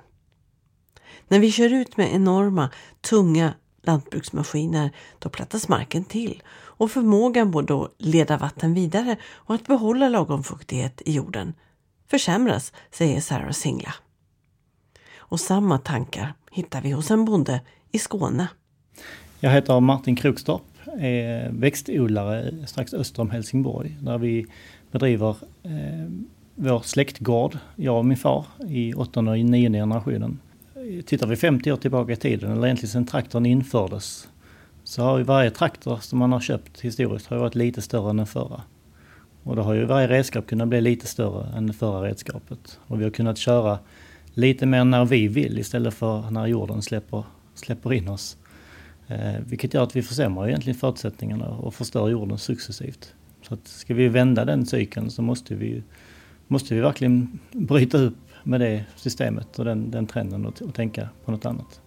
När 1.28 1.40
vi 1.40 1.52
kör 1.52 1.74
ut 1.74 1.98
med 1.98 2.14
enorma, 2.14 2.70
tunga 3.02 3.54
lantbruksmaskiner 3.82 4.92
då 5.20 5.30
plattas 5.30 5.68
marken 5.68 6.04
till 6.04 6.44
och 6.50 6.92
förmågan 6.92 7.52
både 7.52 7.84
att 7.84 7.92
leda 7.98 8.38
vatten 8.38 8.74
vidare 8.74 9.18
och 9.26 9.56
att 9.56 9.68
behålla 9.68 10.10
lagom 10.10 10.44
fuktighet 10.44 11.02
i 11.06 11.12
jorden 11.12 11.54
försämras, 12.08 12.74
säger 12.92 13.22
Sarah 13.22 13.52
Singla. 13.52 13.94
Och 15.18 15.40
samma 15.40 15.78
tankar 15.78 16.34
hittar 16.52 16.82
vi 16.82 16.92
hos 16.92 17.12
en 17.12 17.26
bonde 17.26 17.62
i 17.92 18.00
Skåne. 18.00 18.48
Jag 19.40 19.52
heter 19.52 19.80
Martin 19.80 20.16
Krokstorp, 20.16 20.62
är 21.00 21.52
växtodlare 21.52 22.54
strax 22.66 22.94
öster 22.94 23.22
om 23.22 23.30
Helsingborg 23.30 23.98
där 24.00 24.18
vi 24.18 24.46
bedriver 24.92 25.36
eh, 25.64 26.10
vår 26.56 26.80
släktgård, 26.80 27.58
jag 27.76 27.98
och 27.98 28.06
min 28.06 28.18
far, 28.18 28.46
i 28.70 28.94
åttonde 28.94 29.32
och 29.32 29.38
nionde 29.38 29.78
generationen. 29.78 30.40
Tittar 31.06 31.28
vi 31.28 31.36
50 31.36 31.72
år 31.72 31.78
tillbaka 31.78 32.14
i 32.14 32.16
tiden, 32.16 32.52
eller 32.52 32.66
egentligen 32.66 32.92
sedan 32.92 33.06
traktorn 33.06 33.46
infördes, 33.46 34.28
så 34.84 35.02
har 35.02 35.18
ju 35.18 35.24
varje 35.24 35.52
traktor 35.52 35.98
som 35.98 36.20
man 36.20 36.32
har 36.32 36.40
köpt 36.40 36.82
historiskt 36.82 37.28
har 37.28 37.38
varit 37.38 37.56
lite 37.56 37.82
större 37.82 38.10
än 38.10 38.18
den 38.18 38.26
förra. 38.26 38.62
Och 39.44 39.56
då 39.56 39.62
har 39.62 39.74
ju 39.74 39.86
varje 39.86 40.08
redskap 40.08 40.48
kunnat 40.48 40.68
bli 40.68 40.82
lite 40.82 41.08
större 41.08 41.58
än 41.58 41.68
det 41.68 41.74
förra 41.74 42.08
redskapet. 42.08 42.80
Och 42.88 43.00
vi 43.00 43.04
har 43.04 43.12
kunnat 43.12 43.38
köra 43.38 43.80
lite 44.34 44.66
mer 44.66 44.84
när 44.84 45.06
vi 45.06 45.28
vill 45.28 45.60
istället 45.60 45.94
för 45.94 46.32
när 46.32 46.48
jorden 46.48 46.82
släpper, 46.82 47.24
släpper 47.56 47.94
in 47.94 48.08
oss. 48.08 48.38
Eh, 49.08 49.40
vilket 49.46 49.74
gör 49.74 49.84
att 49.84 49.96
vi 49.96 50.02
försämrar 50.02 50.48
egentligen 50.48 50.80
förutsättningarna 50.80 51.48
och 51.48 51.74
förstör 51.74 52.10
jorden 52.10 52.38
successivt. 52.38 53.14
Så 53.42 53.54
att 53.54 53.68
ska 53.68 53.94
vi 53.94 54.08
vända 54.08 54.46
den 54.46 54.66
cykeln 54.66 55.12
så 55.12 55.22
måste 55.22 55.56
vi, 55.56 55.84
måste 56.48 56.76
vi 56.76 56.82
verkligen 56.82 57.40
bryta 57.52 57.98
upp 57.98 58.18
med 58.44 58.62
det 58.62 58.86
systemet 58.96 59.60
och 59.60 59.66
den, 59.66 59.92
den 59.92 60.08
trenden 60.08 60.46
och, 60.46 60.62
och 60.62 60.74
tänka 60.74 61.10
på 61.26 61.32
något 61.32 61.46
annat. 61.46 61.82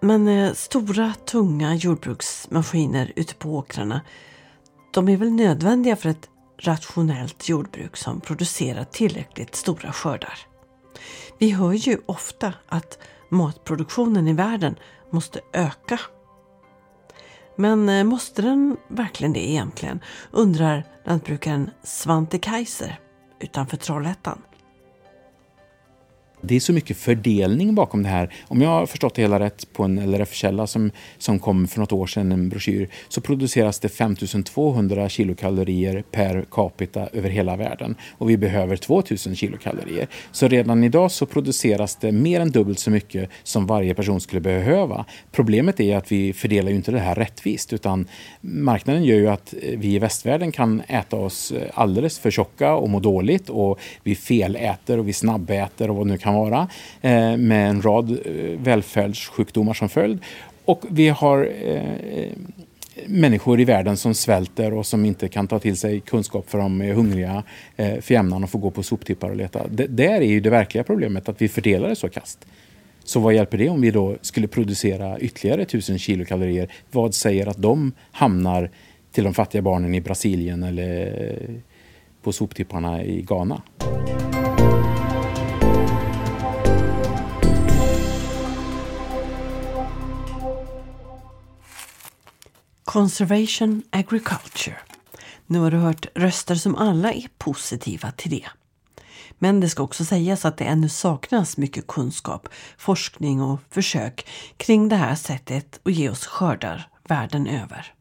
Men 0.00 0.28
eh, 0.28 0.52
stora, 0.52 1.14
tunga 1.24 1.74
jordbruksmaskiner 1.74 3.12
ute 3.16 3.34
på 3.34 3.56
åkrarna, 3.56 4.00
de 4.94 5.08
är 5.08 5.16
väl 5.16 5.30
nödvändiga 5.30 5.96
för 5.96 6.08
ett 6.08 6.28
rationellt 6.58 7.48
jordbruk 7.48 7.96
som 7.96 8.20
producerar 8.20 8.84
tillräckligt 8.84 9.54
stora 9.54 9.92
skördar. 9.92 10.38
Vi 11.38 11.50
hör 11.50 11.72
ju 11.72 11.98
ofta 12.06 12.54
att 12.68 12.98
matproduktionen 13.28 14.28
i 14.28 14.32
världen 14.32 14.74
måste 15.10 15.40
öka. 15.52 16.00
Men 17.56 17.88
eh, 17.88 18.04
måste 18.04 18.42
den 18.42 18.76
verkligen 18.88 19.32
det 19.32 19.50
egentligen? 19.50 20.00
undrar 20.30 20.84
lantbrukaren 21.04 21.70
Svante 21.82 22.38
Kaiser 22.38 23.00
utanför 23.40 23.76
Trollhättan. 23.76 24.42
Det 26.40 26.56
är 26.56 26.60
så 26.60 26.72
mycket 26.72 26.96
fördelning 26.96 27.74
bakom 27.74 28.02
det 28.02 28.08
här. 28.08 28.34
Om 28.48 28.62
jag 28.62 28.68
har 28.68 28.86
förstått 28.86 29.14
det 29.14 29.22
hela 29.22 29.40
rätt 29.40 29.72
på 29.72 29.82
en 29.82 29.98
LRF-källa 29.98 30.66
som, 30.66 30.90
som 31.18 31.38
kom 31.38 31.68
för 31.68 31.80
något 31.80 31.92
år 31.92 32.06
sedan, 32.06 32.32
en 32.32 32.48
broschyr, 32.48 32.88
så 33.08 33.20
produceras 33.20 33.78
det 33.80 33.88
5200 33.88 35.08
kilokalorier 35.08 36.04
per 36.10 36.44
capita 36.50 37.08
över 37.12 37.30
hela 37.30 37.56
världen. 37.56 37.94
Och 38.18 38.30
vi 38.30 38.36
behöver 38.36 38.76
2000 38.76 39.36
kilokalorier. 39.36 40.08
Så 40.32 40.48
redan 40.48 40.84
idag 40.84 41.10
så 41.10 41.26
produceras 41.26 41.96
det 41.96 42.12
mer 42.12 42.40
än 42.40 42.50
dubbelt 42.50 42.78
så 42.78 42.90
mycket 42.90 43.30
som 43.42 43.66
varje 43.66 43.94
person 43.94 44.20
skulle 44.20 44.40
behöva. 44.40 45.04
Problemet 45.32 45.80
är 45.80 45.96
att 45.96 46.12
vi 46.12 46.32
fördelar 46.32 46.70
ju 46.70 46.76
inte 46.76 46.92
det 46.92 46.98
här 46.98 47.14
rättvist, 47.14 47.72
utan 47.72 48.08
marknaden 48.40 49.04
gör 49.04 49.16
ju 49.16 49.28
att 49.28 49.54
eh, 49.62 49.78
vi 49.78 49.94
i 49.94 49.98
västvärlden 49.98 50.52
kan 50.52 50.82
äta 50.88 51.16
oss 51.16 51.52
eh, 51.52 51.62
alldeles 51.74 52.18
för 52.18 52.30
tjocka 52.30 52.74
och 52.74 52.90
må 52.90 53.00
dåligt 53.00 53.48
och 53.48 53.80
vi 54.02 54.14
feläter 54.14 54.98
och 54.98 55.08
vi 55.08 55.12
snabbäter 55.12 55.90
och 55.90 55.96
vad 55.96 56.06
nu 56.06 56.18
kan 56.18 56.25
vara 56.34 56.68
eh, 57.00 57.36
med 57.36 57.70
en 57.70 57.82
rad 57.82 58.10
eh, 58.10 58.60
välfärdssjukdomar 58.60 59.74
som 59.74 59.88
följd. 59.88 60.18
Och 60.64 60.84
vi 60.88 61.08
har 61.08 61.50
eh, 61.64 62.32
människor 63.06 63.60
i 63.60 63.64
världen 63.64 63.96
som 63.96 64.14
svälter 64.14 64.74
och 64.74 64.86
som 64.86 65.04
inte 65.04 65.28
kan 65.28 65.48
ta 65.48 65.58
till 65.58 65.76
sig 65.76 66.00
kunskap 66.00 66.50
för 66.50 66.58
de 66.58 66.82
är 66.82 66.92
hungriga 66.92 67.42
eh, 67.76 68.00
för 68.00 68.14
jämnan 68.14 68.44
och 68.44 68.50
får 68.50 68.58
gå 68.58 68.70
på 68.70 68.82
soptippar 68.82 69.30
och 69.30 69.36
leta. 69.36 69.68
D 69.68 69.86
där 69.88 70.20
är 70.20 70.28
ju 70.28 70.40
det 70.40 70.50
verkliga 70.50 70.84
problemet, 70.84 71.28
att 71.28 71.42
vi 71.42 71.48
fördelar 71.48 71.88
det 71.88 71.96
så 71.96 72.08
kast. 72.08 72.46
Så 73.04 73.20
vad 73.20 73.34
hjälper 73.34 73.58
det 73.58 73.68
om 73.68 73.80
vi 73.80 73.90
då 73.90 74.16
skulle 74.20 74.48
producera 74.48 75.20
ytterligare 75.20 75.62
1000 75.62 75.98
kilokalorier? 75.98 76.72
Vad 76.90 77.14
säger 77.14 77.46
att 77.46 77.62
de 77.62 77.92
hamnar 78.12 78.70
till 79.12 79.24
de 79.24 79.34
fattiga 79.34 79.62
barnen 79.62 79.94
i 79.94 80.00
Brasilien 80.00 80.62
eller 80.62 81.38
på 82.22 82.32
soptipparna 82.32 83.04
i 83.04 83.22
Ghana? 83.22 83.62
Conservation 92.86 93.82
Agriculture. 93.90 94.76
Nu 95.46 95.58
har 95.58 95.70
du 95.70 95.76
hört 95.76 96.06
röster 96.14 96.54
som 96.54 96.76
alla 96.76 97.12
är 97.12 97.28
positiva 97.38 98.10
till 98.10 98.30
det. 98.30 98.46
Men 99.38 99.60
det 99.60 99.68
ska 99.68 99.82
också 99.82 100.04
sägas 100.04 100.44
att 100.44 100.56
det 100.56 100.64
ännu 100.64 100.88
saknas 100.88 101.56
mycket 101.56 101.86
kunskap, 101.86 102.48
forskning 102.78 103.42
och 103.42 103.60
försök 103.70 104.26
kring 104.56 104.88
det 104.88 104.96
här 104.96 105.14
sättet 105.14 105.80
att 105.84 105.92
ge 105.92 106.10
oss 106.10 106.26
skördar 106.26 106.88
världen 107.08 107.46
över. 107.46 107.94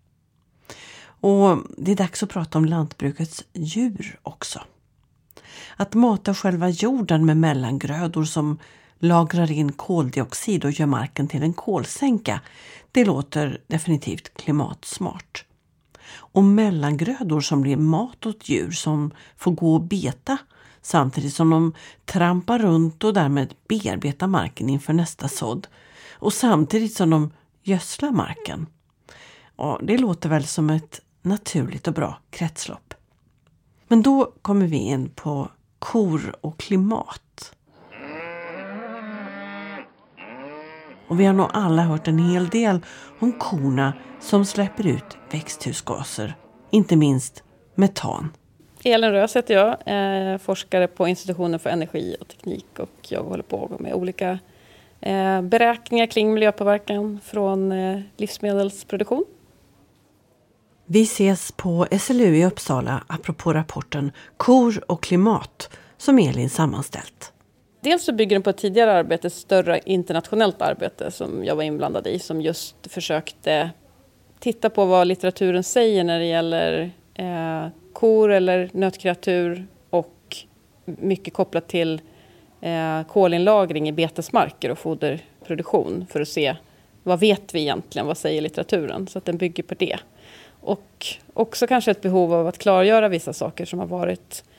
Och 1.02 1.58
det 1.78 1.92
är 1.92 1.96
dags 1.96 2.24
att 2.24 2.30
prata 2.30 2.58
om 2.58 2.66
lantbrukets 2.66 3.44
djur 3.54 4.20
också. 4.24 4.62
Att 5.76 5.94
mata 5.94 6.34
själva 6.34 6.70
jorden 6.70 7.26
med 7.26 7.38
mellangrödor 7.38 8.26
som 8.26 8.60
lagrar 9.00 9.52
in 9.52 9.72
koldioxid 9.72 10.66
och 10.66 10.72
gör 10.72 10.86
marken 10.86 11.28
till 11.28 11.44
en 11.44 11.54
kolsänka, 11.54 12.42
det 12.96 13.06
låter 13.06 13.62
definitivt 13.68 14.34
klimatsmart. 14.38 15.46
Och 16.14 16.44
mellangrödor 16.44 17.42
som 17.42 17.62
blir 17.62 17.78
mat 17.78 18.26
åt 18.26 18.50
djur 18.50 18.72
som 18.72 19.12
får 19.38 19.52
gå 19.52 19.74
och 19.74 19.82
beta 19.82 20.38
samtidigt 20.82 21.34
som 21.34 21.50
de 21.50 21.74
trampar 22.06 22.60
runt 22.60 23.04
och 23.04 23.14
därmed 23.14 23.54
bearbetar 23.68 24.28
marken 24.28 24.70
inför 24.70 24.94
nästa 24.94 25.28
sådd 25.28 25.68
och 26.14 26.34
samtidigt 26.34 26.94
som 26.94 27.10
de 27.10 27.32
gödslar 27.64 28.12
marken. 28.12 28.68
Ja, 29.58 29.80
det 29.84 29.98
låter 29.98 30.30
väl 30.30 30.46
som 30.46 30.70
ett 30.70 31.02
naturligt 31.22 31.88
och 31.88 31.94
bra 31.94 32.20
kretslopp. 32.30 32.94
Men 33.88 34.02
då 34.02 34.34
kommer 34.42 34.68
vi 34.68 34.78
in 34.78 35.10
på 35.10 35.50
kor 35.80 36.36
och 36.42 36.60
klimat. 36.60 37.56
Och 41.08 41.20
vi 41.20 41.26
har 41.26 41.34
nog 41.34 41.50
alla 41.54 41.82
hört 41.82 42.08
en 42.08 42.20
hel 42.20 42.48
del 42.48 42.80
om 43.20 43.32
korna 43.32 43.94
som 44.20 44.46
släpper 44.46 44.88
ut 44.88 45.18
växthusgaser, 45.32 46.36
inte 46.72 46.96
minst 46.96 47.44
metan. 47.76 48.32
Elin 48.84 49.12
Rös 49.12 49.36
heter 49.36 49.54
jag, 49.54 49.78
eh, 49.86 50.38
forskare 50.38 50.88
på 50.88 51.08
institutionen 51.08 51.60
för 51.60 51.70
energi 51.70 52.16
och 52.22 52.28
teknik 52.28 52.80
och 52.80 52.90
jag 53.10 53.24
håller 53.24 53.44
på 53.44 53.72
med 53.80 53.94
olika 53.94 54.40
eh, 55.02 55.42
beräkningar 55.42 56.08
kring 56.08 56.34
miljöpåverkan 56.34 57.20
från 57.24 57.72
eh, 57.72 58.02
livsmedelsproduktion. 58.18 59.26
Vi 60.86 61.04
ses 61.04 61.52
på 61.52 61.88
SLU 62.00 62.36
i 62.36 62.46
Uppsala 62.46 63.04
apropå 63.08 63.54
rapporten 63.54 64.12
Kor 64.38 64.92
och 64.92 65.04
klimat 65.04 65.70
som 65.98 66.20
Elin 66.20 66.50
sammanställt. 66.50 67.34
Dels 67.86 68.04
så 68.04 68.14
bygger 68.14 68.36
den 68.36 68.44
på 68.44 68.50
ett 68.50 68.58
tidigare 68.58 68.94
arbete, 68.94 69.28
ett 69.28 69.34
större 69.34 69.80
internationellt 69.86 70.62
arbete 70.62 71.12
som 71.12 71.44
jag 71.44 71.56
var 71.56 71.64
inblandad 71.64 72.08
i 72.08 72.20
som 72.20 72.42
just 72.42 72.76
försökte 72.84 73.70
titta 74.40 74.70
på 74.70 74.86
vad 74.86 75.08
litteraturen 75.08 75.64
säger 75.64 76.04
när 76.04 76.20
det 76.20 76.26
gäller 76.26 76.92
eh, 77.14 77.68
kor 77.94 78.32
eller 78.32 78.70
nötkreatur 78.74 79.68
och 79.90 80.38
mycket 80.86 81.34
kopplat 81.34 81.68
till 81.68 82.02
eh, 82.62 83.04
kolinlagring 83.04 83.90
i 83.90 83.92
betesmarker 83.92 84.72
och 84.72 84.80
foderproduktion 84.80 86.06
för 86.10 86.22
att 86.22 86.28
se 86.28 86.56
vad 87.04 87.20
vet 87.20 87.56
vi 87.56 87.62
egentligen, 87.62 88.08
vad 88.08 88.18
säger 88.18 88.42
litteraturen? 88.42 89.08
Så 89.08 89.18
att 89.18 89.26
den 89.26 89.38
bygger 89.38 89.64
på 89.64 89.76
det. 89.76 89.98
Och 90.62 91.06
också 91.34 91.68
kanske 91.68 91.92
ett 91.92 92.02
behov 92.02 92.34
av 92.34 92.48
att 92.48 92.58
klargöra 92.58 93.08
vissa 93.08 93.34
saker 93.34 93.66
som 93.66 93.80
har 93.80 93.88
varit 93.88 94.44
eh, 94.50 94.55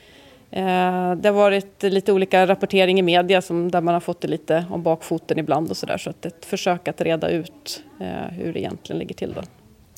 det 0.50 1.28
har 1.28 1.32
varit 1.32 1.82
lite 1.82 2.12
olika 2.12 2.46
rapportering 2.46 2.98
i 2.98 3.02
media 3.02 3.42
som, 3.42 3.70
där 3.70 3.80
man 3.80 3.94
har 3.94 4.00
fått 4.00 4.20
det 4.20 4.28
lite 4.28 4.66
om 4.70 4.82
bakfoten 4.82 5.38
ibland 5.38 5.70
och 5.70 5.76
sådär. 5.76 5.98
Så 5.98 6.10
att 6.10 6.26
ett 6.26 6.44
försök 6.44 6.88
att 6.88 7.00
reda 7.00 7.28
ut 7.28 7.82
eh, 8.00 8.32
hur 8.32 8.52
det 8.52 8.60
egentligen 8.60 8.98
ligger 8.98 9.14
till. 9.14 9.32
Då. 9.32 9.42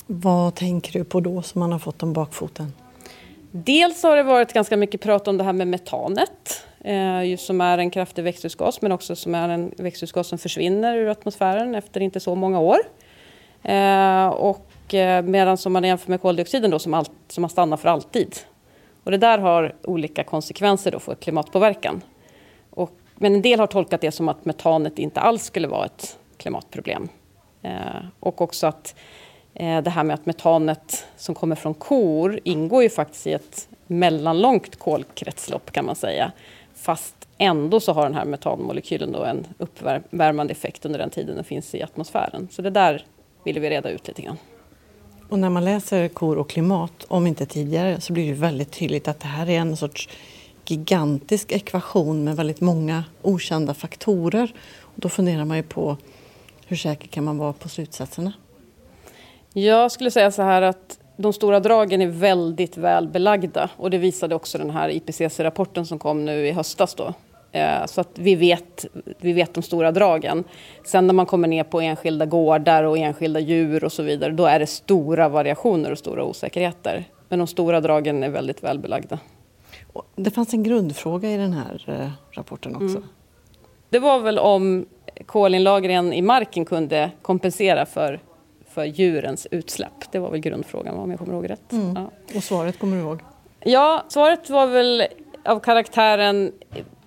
Vad 0.07 0.55
tänker 0.55 0.93
du 0.93 1.05
på 1.05 1.21
då 1.21 1.43
som 1.43 1.59
man 1.59 1.73
har 1.73 1.79
fått 1.79 2.03
om 2.03 2.13
bakfoten? 2.13 2.73
Dels 3.51 4.03
har 4.03 4.17
det 4.17 4.23
varit 4.23 4.53
ganska 4.53 4.77
mycket 4.77 5.01
prat 5.01 5.29
om 5.29 5.39
det 5.39 5.45
här 5.45 5.53
med 5.53 5.69
metanet. 5.69 6.65
Eh, 6.81 7.37
som 7.39 7.61
är 7.61 7.79
en 7.79 7.91
kraftig 7.91 8.25
växthusgas 8.25 8.83
men 8.83 8.93
också 8.93 9.17
som 9.17 9.35
är 9.35 9.49
en 9.49 9.73
växthusgas 9.77 10.29
som 10.29 10.39
försvinner 10.39 10.97
ur 10.97 11.09
atmosfären 11.09 11.75
efter 11.75 12.01
inte 12.01 12.21
så 12.21 12.35
många 12.35 12.61
år. 12.61 12.79
Eh, 13.63 14.27
och 14.29 14.95
eh, 14.95 15.23
medan 15.23 15.57
som 15.57 15.73
man 15.73 15.85
jämför 15.85 16.11
med 16.11 16.21
koldioxiden 16.21 16.71
då 16.71 16.79
som, 16.79 16.95
allt, 16.95 17.11
som 17.29 17.45
har 17.45 17.49
stannat 17.49 17.81
för 17.81 17.89
alltid. 17.89 18.37
Och 19.09 19.13
det 19.13 19.19
där 19.19 19.39
har 19.39 19.75
olika 19.85 20.25
konsekvenser 20.25 20.91
då 20.91 20.99
för 20.99 21.15
klimatpåverkan. 21.15 22.03
Och, 22.71 22.91
men 23.15 23.35
en 23.35 23.43
del 23.43 23.61
har 23.61 23.67
tolkat 23.67 24.01
det 24.01 24.13
som 24.13 24.29
att 24.29 24.45
metanet 24.45 24.99
inte 24.99 25.21
alls 25.21 25.45
skulle 25.45 25.69
vara 25.69 25.87
ett 25.87 26.19
klimatproblem. 26.37 27.09
Eh, 27.63 27.73
och 28.21 28.41
också 28.41 28.67
att 28.67 28.95
eh, 29.55 29.83
det 29.83 29.91
här 29.91 30.05
med 30.05 30.15
att 30.15 30.27
metanet 30.27 31.07
som 31.17 31.35
kommer 31.35 31.57
från 31.57 31.75
kor 31.75 32.41
ingår 32.45 32.83
ju 32.83 32.91
faktiskt 32.91 33.27
i 33.27 33.33
ett 33.33 33.69
mellanlångt 33.87 34.79
kolkretslopp 34.79 35.73
kan 35.73 35.85
man 35.85 35.97
säga. 35.97 36.33
Fast 36.75 37.29
ändå 37.39 37.81
så 37.81 37.93
har 37.93 38.03
den 38.03 38.15
här 38.15 38.25
metanmolekylen 38.25 39.13
då 39.13 39.25
en 39.25 39.47
uppvärmande 39.59 40.53
effekt 40.53 40.85
under 40.85 40.99
den 40.99 41.11
tiden 41.11 41.35
den 41.35 41.45
finns 41.45 41.75
i 41.75 41.83
atmosfären. 41.83 42.49
Så 42.51 42.63
det 42.63 42.71
där 42.71 43.05
ville 43.45 43.61
vi 43.61 43.71
reda 43.71 43.91
ut 43.91 44.09
lite 44.09 44.23
grann. 44.23 44.37
Och 45.29 45.39
när 45.39 45.51
man 45.51 45.65
läser 45.65 46.09
kor 46.09 46.39
och 46.39 46.51
klimat, 46.51 47.05
om 47.09 47.27
inte 47.27 47.47
tidigare, 47.47 48.01
så 48.01 48.13
blir 48.13 48.29
det 48.29 48.41
väldigt 48.41 48.71
tydligt 48.71 49.09
att 49.09 49.21
det 49.21 49.27
här 49.27 49.49
är 49.49 49.59
en 49.59 49.77
sorts 49.77 50.09
gigantisk 50.67 51.53
ekvation 51.53 52.25
med 52.25 52.37
väldigt 52.37 52.61
många 52.61 53.05
okända 53.23 53.75
faktorer. 53.75 54.53
Och 54.81 54.95
då 54.95 55.09
funderar 55.09 55.45
man 55.45 55.57
ju 55.57 55.63
på 55.63 55.97
hur 56.67 56.77
säker 56.77 57.09
kan 57.09 57.25
man 57.25 57.39
vara 57.39 57.53
på 57.53 57.69
slutsatserna? 57.69 58.33
Jag 59.53 59.93
skulle 59.93 60.11
säga 60.11 60.31
så 60.31 60.43
här 60.43 60.63
att 60.63 60.99
de 61.17 61.33
stora 61.33 61.61
dragen 61.61 62.03
är 62.03 62.07
väldigt 62.07 62.77
väl 62.77 63.09
belagda 63.09 63.71
och 63.77 63.91
det 63.91 63.99
visade 63.99 64.35
också 64.35 64.59
den 64.59 64.71
här 64.71 64.89
IPCC-rapporten 64.89 65.87
som 65.87 65.99
kom 65.99 66.25
nu 66.25 66.47
i 66.47 66.53
höstas. 66.53 66.95
Då. 66.95 67.15
Eh, 67.53 67.87
så 67.87 68.01
att 68.01 68.19
vi 68.19 68.35
vet, 68.35 68.87
vi 69.19 69.33
vet 69.33 69.55
de 69.55 69.63
stora 69.63 69.93
dragen. 69.93 70.45
Sen 70.85 71.07
när 71.07 71.15
man 71.15 71.27
kommer 71.27 71.49
ner 71.49 71.65
på 71.65 71.81
enskilda 71.81 72.27
gårdar 72.27 72.85
och 72.85 72.99
enskilda 72.99 73.41
djur 73.41 73.85
och 73.85 73.93
så 73.93 74.03
vidare, 74.03 74.33
då 74.33 74.47
är 74.47 74.59
det 74.59 74.67
stora 74.67 75.29
variationer 75.29 75.93
och 75.93 75.99
stora 75.99 76.25
osäkerheter. 76.25 77.05
Men 77.29 77.39
de 77.39 77.47
stora 77.47 77.81
dragen 77.81 78.23
är 78.23 78.29
väldigt 78.29 78.63
väl 78.63 78.79
belagda. 78.79 79.19
Det 80.17 80.31
fanns 80.31 80.55
en 80.55 80.63
grundfråga 80.63 81.31
i 81.31 81.37
den 81.37 81.53
här 81.53 81.85
eh, 81.87 82.11
rapporten 82.39 82.75
också. 82.75 82.97
Mm. 82.97 83.09
Det 83.91 83.99
var 83.99 84.21
väl 84.21 84.39
om 84.39 84.87
kolinlagringen 85.27 86.13
i 86.13 86.23
marken 86.23 86.65
kunde 86.65 87.11
kompensera 87.23 87.87
för 87.87 88.21
för 88.69 88.85
djurens 88.85 89.47
utsläpp. 89.51 90.13
Det 90.13 90.19
var 90.19 90.31
väl 90.31 90.41
grundfrågan 90.41 90.97
om 90.97 91.11
jag 91.11 91.19
kommer 91.19 91.33
ihåg 91.33 91.51
rätt. 91.51 91.73
Mm. 91.73 91.97
Ja. 91.97 92.11
Och 92.37 92.45
svaret 92.45 92.79
kommer 92.79 92.97
du 92.97 93.03
ihåg? 93.03 93.21
Ja, 93.61 94.05
svaret 94.09 94.51
var 94.51 94.67
väl 94.67 95.07
av 95.45 95.61
karaktären 95.61 96.53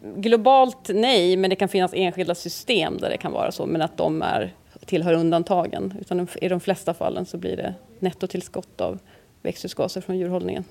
globalt 0.01 0.89
nej, 0.93 1.37
men 1.37 1.49
det 1.49 1.55
kan 1.55 1.69
finnas 1.69 1.91
enskilda 1.93 2.35
system 2.35 2.97
där 2.97 3.09
det 3.09 3.17
kan 3.17 3.31
vara 3.31 3.51
så, 3.51 3.65
men 3.65 3.81
att 3.81 3.97
de 3.97 4.21
är, 4.21 4.53
tillhör 4.85 5.13
undantagen. 5.13 5.93
Utan 5.99 6.27
i 6.41 6.47
de 6.47 6.59
flesta 6.59 6.93
fallen 6.93 7.25
så 7.25 7.37
blir 7.37 7.57
det 7.57 7.73
nettotillskott 7.99 8.81
av 8.81 8.99
växthusgaser 9.41 10.01
från 10.01 10.17
djurhållningen. 10.17 10.63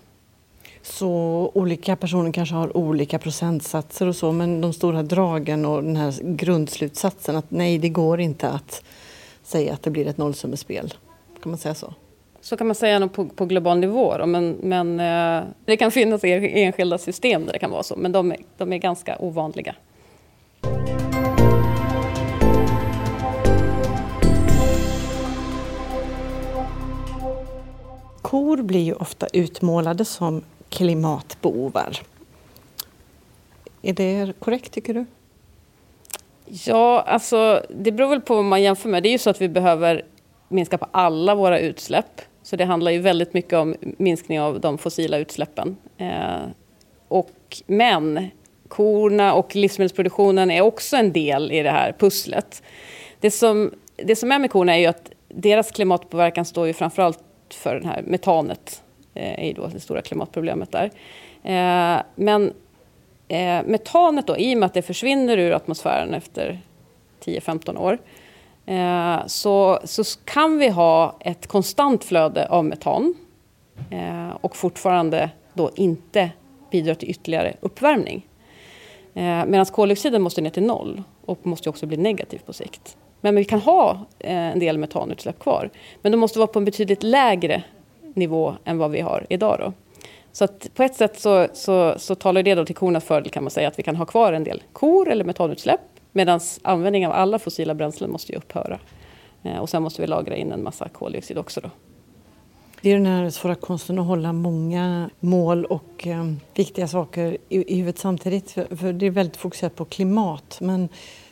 Så 0.82 1.08
olika 1.54 1.96
personer 1.96 2.32
kanske 2.32 2.54
har 2.54 2.76
olika 2.76 3.18
procentsatser 3.18 4.06
och 4.06 4.16
så, 4.16 4.32
men 4.32 4.60
de 4.60 4.72
stora 4.72 5.02
dragen 5.02 5.64
och 5.64 5.82
den 5.82 5.96
här 5.96 6.14
grundslutsatsen 6.22 7.36
att 7.36 7.50
nej, 7.50 7.78
det 7.78 7.88
går 7.88 8.20
inte 8.20 8.48
att 8.48 8.84
säga 9.42 9.72
att 9.72 9.82
det 9.82 9.90
blir 9.90 10.06
ett 10.06 10.18
nollsummespel. 10.18 10.94
Kan 11.42 11.50
man 11.50 11.58
säga 11.58 11.74
så? 11.74 11.94
Så 12.40 12.56
kan 12.56 12.66
man 12.66 12.74
säga 12.74 13.08
på, 13.08 13.26
på 13.26 13.46
global 13.46 13.78
nivå. 13.78 14.18
Då, 14.18 14.26
men, 14.26 14.56
men 14.62 15.00
eh, 15.00 15.48
det 15.64 15.76
kan 15.76 15.90
finnas 15.90 16.24
enskilda 16.24 16.98
system 16.98 17.46
där 17.46 17.52
det 17.52 17.58
kan 17.58 17.70
vara 17.70 17.82
så, 17.82 17.96
men 17.96 18.12
de, 18.12 18.34
de 18.56 18.72
är 18.72 18.78
ganska 18.78 19.16
ovanliga. 19.18 19.74
Kor 28.22 28.62
blir 28.62 28.80
ju 28.80 28.92
ofta 28.92 29.26
utmålade 29.32 30.04
som 30.04 30.42
klimatbovar. 30.68 31.98
Är 33.82 33.92
det 33.92 34.32
korrekt 34.38 34.72
tycker 34.72 34.94
du? 34.94 35.06
Ja, 36.46 37.00
alltså 37.00 37.62
det 37.70 37.92
beror 37.92 38.08
väl 38.08 38.20
på 38.20 38.34
vad 38.34 38.44
man 38.44 38.62
jämför 38.62 38.88
med. 38.88 39.02
Det 39.02 39.08
är 39.08 39.12
ju 39.12 39.18
så 39.18 39.30
att 39.30 39.40
vi 39.40 39.48
behöver 39.48 40.04
minska 40.48 40.78
på 40.78 40.86
alla 40.90 41.34
våra 41.34 41.58
utsläpp. 41.58 42.20
Så 42.50 42.56
det 42.56 42.64
handlar 42.64 42.90
ju 42.90 42.98
väldigt 42.98 43.34
mycket 43.34 43.52
om 43.52 43.74
minskning 43.80 44.40
av 44.40 44.60
de 44.60 44.78
fossila 44.78 45.18
utsläppen. 45.18 45.76
Eh, 45.98 46.40
och, 47.08 47.62
men 47.66 48.28
korna 48.68 49.34
och 49.34 49.56
livsmedelsproduktionen 49.56 50.50
är 50.50 50.60
också 50.60 50.96
en 50.96 51.12
del 51.12 51.52
i 51.52 51.62
det 51.62 51.70
här 51.70 51.92
pusslet. 51.98 52.62
Det 53.20 53.30
som, 53.30 53.74
det 53.96 54.16
som 54.16 54.32
är 54.32 54.38
med 54.38 54.50
korna 54.50 54.74
är 54.74 54.78
ju 54.78 54.86
att 54.86 55.10
deras 55.28 55.70
klimatpåverkan 55.70 56.44
står 56.44 56.66
ju 56.66 56.72
framförallt 56.72 57.24
för 57.50 57.80
det 57.80 57.86
här 57.86 58.02
metanet. 58.02 58.82
Eh, 59.14 59.40
är 59.40 59.46
ju 59.46 59.52
då 59.52 59.66
det 59.66 59.80
stora 59.80 60.02
klimatproblemet 60.02 60.72
där. 60.72 60.90
Eh, 61.42 62.02
men 62.14 62.52
Eh, 63.30 63.62
metanet 63.66 64.26
då, 64.26 64.38
i 64.38 64.54
och 64.54 64.58
med 64.58 64.66
att 64.66 64.74
det 64.74 64.82
försvinner 64.82 65.38
ur 65.38 65.52
atmosfären 65.52 66.14
efter 66.14 66.60
10-15 67.24 67.76
år, 67.76 67.92
eh, 67.92 67.98
Eh, 68.70 69.26
så, 69.26 69.78
så 69.84 70.04
kan 70.24 70.58
vi 70.58 70.68
ha 70.68 71.16
ett 71.20 71.46
konstant 71.46 72.04
flöde 72.04 72.48
av 72.48 72.64
metan 72.64 73.14
eh, 73.90 74.36
och 74.40 74.56
fortfarande 74.56 75.30
då 75.54 75.70
inte 75.74 76.30
bidra 76.70 76.94
till 76.94 77.10
ytterligare 77.10 77.56
uppvärmning. 77.60 78.26
Eh, 79.14 79.44
Medan 79.46 79.66
koldioxiden 79.66 80.22
måste 80.22 80.40
ner 80.40 80.50
till 80.50 80.62
noll 80.62 81.02
och 81.24 81.46
måste 81.46 81.70
också 81.70 81.86
bli 81.86 81.96
negativ 81.96 82.40
på 82.46 82.52
sikt. 82.52 82.96
Men 83.20 83.36
vi 83.36 83.44
kan 83.44 83.60
ha 83.60 84.06
eh, 84.18 84.36
en 84.36 84.58
del 84.58 84.78
metanutsläpp 84.78 85.38
kvar. 85.38 85.70
Men 86.02 86.12
de 86.12 86.18
måste 86.18 86.38
vara 86.38 86.46
på 86.46 86.58
en 86.58 86.64
betydligt 86.64 87.02
lägre 87.02 87.62
nivå 88.14 88.54
än 88.64 88.78
vad 88.78 88.90
vi 88.90 89.00
har 89.00 89.26
idag. 89.28 89.56
Då. 89.60 89.72
Så 90.32 90.44
att 90.44 90.74
på 90.74 90.82
ett 90.82 90.94
sätt 90.94 91.20
så, 91.20 91.48
så, 91.52 91.94
så 91.98 92.14
talar 92.14 92.42
det 92.42 92.54
då 92.54 92.64
till 92.64 92.74
kornas 92.74 93.04
fördel 93.04 93.30
kan 93.30 93.44
man 93.44 93.50
säga 93.50 93.68
att 93.68 93.78
vi 93.78 93.82
kan 93.82 93.96
ha 93.96 94.06
kvar 94.06 94.32
en 94.32 94.44
del 94.44 94.62
kor 94.72 95.08
eller 95.08 95.24
metanutsläpp 95.24 95.80
medan 96.12 96.40
användningen 96.62 97.10
av 97.10 97.16
alla 97.16 97.38
fossila 97.38 97.74
bränslen 97.74 98.10
måste 98.10 98.32
ju 98.32 98.38
upphöra. 98.38 98.78
Eh, 99.42 99.58
och 99.58 99.68
sen 99.68 99.82
måste 99.82 100.02
vi 100.02 100.06
lagra 100.06 100.36
in 100.36 100.52
en 100.52 100.62
massa 100.62 100.88
koldioxid 100.88 101.38
också. 101.38 101.60
Då. 101.60 101.70
Det 102.82 102.90
är 102.90 102.94
den 102.94 103.06
här 103.06 103.30
svåra 103.30 103.54
konsten 103.54 103.98
att 103.98 104.06
hålla 104.06 104.32
många 104.32 105.10
mål 105.20 105.64
och 105.64 106.06
eh, 106.06 106.32
viktiga 106.54 106.88
saker 106.88 107.36
i, 107.48 107.74
i 107.74 107.76
huvudet 107.76 107.98
samtidigt. 107.98 108.50
För, 108.50 108.76
för, 108.76 108.92
det 108.92 109.06
är 109.06 109.10
väldigt 109.10 109.36
fokuserat 109.36 109.76
på 109.76 109.84
klimat. 109.84 110.58
Men 110.60 110.88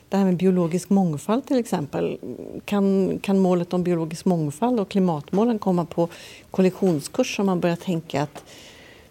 det 0.09 0.17
här 0.17 0.25
med 0.25 0.37
biologisk 0.37 0.91
mångfald 0.91 1.47
till 1.47 1.59
exempel. 1.59 2.19
Kan, 2.65 3.19
kan 3.19 3.39
målet 3.39 3.73
om 3.73 3.83
biologisk 3.83 4.25
mångfald 4.25 4.81
och 4.81 4.89
klimatmålen 4.89 5.59
komma 5.59 5.85
på 5.85 6.09
kollisionskurs 6.51 7.39
om 7.39 7.47
man 7.47 7.61
börjar 7.61 7.77
tänka 7.77 8.23
att 8.23 8.45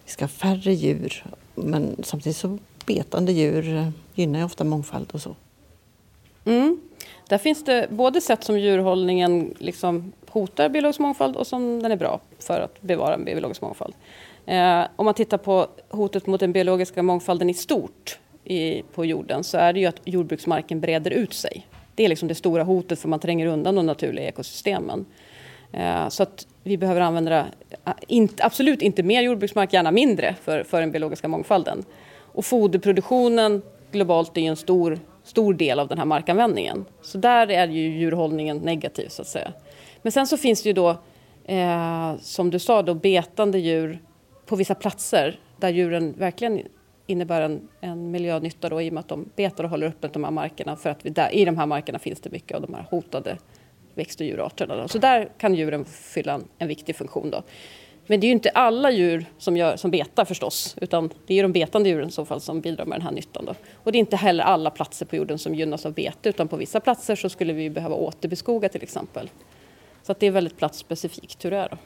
vi 0.06 0.12
ska 0.12 0.24
ha 0.24 0.30
färre 0.30 0.74
djur. 0.74 1.26
Men 1.56 1.96
samtidigt 2.04 2.38
så 2.38 2.58
betande 2.86 3.32
djur 3.32 3.92
gynnar 4.16 4.40
ju 4.40 4.46
ofta 4.46 4.64
mångfald 4.64 5.12
och 5.12 5.22
så. 5.22 5.36
Mm. 6.48 6.80
Där 7.30 7.38
finns 7.38 7.64
det 7.64 7.88
både 7.90 8.22
sätt 8.22 8.44
som 8.44 8.60
djurhållningen 8.60 9.54
liksom 9.58 10.14
hotar 10.30 10.70
biologisk 10.70 11.00
mångfald 11.00 11.36
och 11.36 11.48
som 11.48 11.84
den 11.84 11.92
är 11.92 11.96
bra 11.96 12.20
för 12.40 12.60
att 12.60 12.82
bevara 12.82 13.14
en 13.14 13.26
biologisk 13.26 13.62
mångfald. 13.62 13.94
Eh, 14.46 14.84
om 14.96 15.06
man 15.06 15.14
tittar 15.14 15.38
på 15.38 15.68
hotet 15.90 16.28
mot 16.28 16.40
den 16.40 16.52
biologiska 16.52 17.04
mångfalden 17.04 17.50
i 17.50 17.54
stort 17.54 18.20
i, 18.44 18.84
på 18.94 19.06
jorden 19.06 19.44
så 19.44 19.58
är 19.58 19.74
det 19.74 19.80
ju 19.80 19.86
att 19.86 20.02
jordbruksmarken 20.06 20.82
breder 20.82 21.12
ut 21.12 21.34
sig. 21.34 21.68
Det 21.96 22.06
är 22.06 22.10
liksom 22.10 22.28
det 22.28 22.36
stora 22.36 22.64
hotet 22.64 23.00
för 23.00 23.10
man 23.10 23.20
tränger 23.20 23.46
undan 23.46 23.76
de 23.76 23.86
naturliga 23.86 24.28
ekosystemen. 24.28 25.06
Eh, 25.72 26.10
så 26.10 26.24
att 26.24 26.48
vi 26.64 26.78
behöver 26.78 27.02
använda 27.02 27.46
eh, 27.86 27.94
inte, 28.08 28.44
absolut 28.46 28.82
inte 28.82 29.04
mer 29.04 29.22
jordbruksmark, 29.22 29.74
gärna 29.74 29.92
mindre 29.92 30.36
för, 30.44 30.64
för 30.64 30.80
den 30.80 30.92
biologiska 30.92 31.28
mångfalden. 31.28 31.84
Och 32.20 32.46
foderproduktionen 32.46 33.62
globalt 33.92 34.38
är 34.38 34.42
ju 34.42 34.48
en 34.48 34.56
stor, 34.56 35.00
stor 35.28 35.54
del 35.54 35.80
av 35.80 35.88
den 35.88 35.98
här 35.98 36.06
markanvändningen. 36.06 36.86
Så 37.02 37.18
där 37.18 37.52
är 37.52 37.68
ju 37.68 37.98
djurhållningen 37.98 38.58
negativ 38.58 39.08
så 39.08 39.22
att 39.22 39.28
säga. 39.28 39.54
Men 40.02 40.12
sen 40.12 40.28
så 40.28 40.38
finns 40.38 40.64
det 40.64 40.70
ju 40.70 40.74
då 40.74 40.90
eh, 41.46 42.16
som 42.20 42.50
du 42.50 42.60
sa, 42.60 42.82
då, 42.82 42.94
betande 42.94 43.60
djur 43.60 44.00
på 44.46 44.56
vissa 44.56 44.76
platser 44.76 45.40
där 45.58 45.70
djuren 45.70 46.14
verkligen 46.18 46.62
innebär 47.08 47.42
en, 47.42 47.68
en 47.82 48.12
miljönytta 48.12 48.70
då, 48.70 48.82
i 48.82 48.90
och 48.90 48.94
med 48.94 49.02
att 49.02 49.08
de 49.08 49.30
betar 49.36 49.64
och 49.64 49.70
håller 49.70 49.88
öppet 49.88 50.14
de 50.14 50.24
här 50.24 50.32
markerna 50.32 50.76
för 50.76 50.90
att 50.90 51.06
vi 51.06 51.10
där, 51.10 51.36
i 51.36 51.46
de 51.46 51.58
här 51.58 51.66
markerna 51.66 52.00
finns 52.00 52.20
det 52.22 52.30
mycket 52.30 52.56
av 52.56 52.62
de 52.62 52.74
här 52.74 52.86
hotade 52.90 53.38
växt 53.96 54.20
och 54.20 54.26
djurarterna. 54.26 54.76
Då. 54.76 54.88
Så 54.88 54.98
där 54.98 55.30
kan 55.38 55.56
djuren 55.56 55.86
fylla 55.86 56.34
en, 56.34 56.44
en 56.58 56.68
viktig 56.68 56.96
funktion. 56.96 57.30
Då. 57.30 57.44
Men 58.08 58.20
det 58.20 58.26
är 58.26 58.30
ju 58.30 58.34
inte 58.34 58.50
alla 58.50 58.92
djur 58.92 59.26
som, 59.38 59.58
gör, 59.58 59.78
som 59.78 59.92
betar 59.92 60.26
förstås, 60.26 60.76
utan 60.82 61.10
det 61.28 61.40
är 61.40 61.44
de 61.44 61.52
betande 61.52 61.90
djuren 61.90 62.08
i 62.08 62.12
så 62.12 62.26
fall 62.26 62.42
som 62.42 62.62
bidrar 62.62 62.86
med 62.86 63.00
den 63.00 63.06
här 63.06 63.12
nyttan. 63.12 63.46
Då. 63.46 63.56
Och 63.84 63.92
det 63.92 63.98
är 63.98 64.00
inte 64.00 64.16
heller 64.16 64.44
alla 64.44 64.70
platser 64.70 65.06
på 65.06 65.16
jorden 65.16 65.40
som 65.40 65.56
gynnas 65.56 65.86
av 65.86 65.94
bete, 65.94 66.30
utan 66.30 66.48
på 66.48 66.58
vissa 66.58 66.80
platser 66.80 67.16
så 67.16 67.30
skulle 67.30 67.54
vi 67.54 67.70
behöva 67.70 67.96
återbeskoga 67.96 68.70
till 68.70 68.84
exempel. 68.84 69.30
Så 70.04 70.12
att 70.12 70.20
det 70.20 70.28
är 70.28 70.32
väldigt 70.32 70.58
platsspecifikt 70.58 71.46
hur 71.46 71.52
det 71.52 71.58
är. 71.58 71.70
Då. 71.70 71.78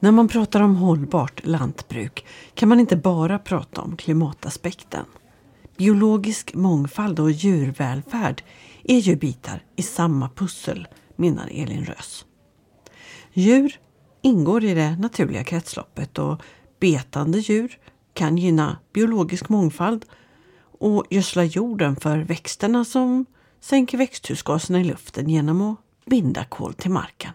När 0.00 0.12
man 0.12 0.28
pratar 0.28 0.60
om 0.60 0.76
hållbart 0.76 1.46
lantbruk 1.46 2.26
kan 2.54 2.68
man 2.68 2.80
inte 2.80 2.96
bara 2.96 3.38
prata 3.38 3.80
om 3.80 3.96
klimataspekten. 3.96 5.04
Biologisk 5.76 6.54
mångfald 6.54 7.20
och 7.20 7.30
djurvälfärd 7.30 8.42
är 8.84 8.98
ju 8.98 9.16
bitar 9.16 9.62
i 9.76 9.82
samma 9.82 10.28
pussel, 10.28 10.88
menar 11.16 11.48
Elin 11.52 11.84
Rös. 11.84 12.24
Djur 13.32 13.78
ingår 14.22 14.64
i 14.64 14.74
det 14.74 14.96
naturliga 14.96 15.44
kretsloppet 15.44 16.18
och 16.18 16.42
betande 16.80 17.38
djur 17.38 17.78
kan 18.14 18.38
gynna 18.38 18.78
biologisk 18.92 19.48
mångfald 19.48 20.04
och 20.78 21.04
gödsla 21.10 21.44
jorden 21.44 21.96
för 21.96 22.18
växterna 22.18 22.84
som 22.84 23.26
sänker 23.60 23.98
växthusgaserna 23.98 24.80
i 24.80 24.84
luften 24.84 25.28
genom 25.28 25.62
att 25.62 25.78
binda 26.06 26.44
kol 26.44 26.74
till 26.74 26.90
marken. 26.90 27.32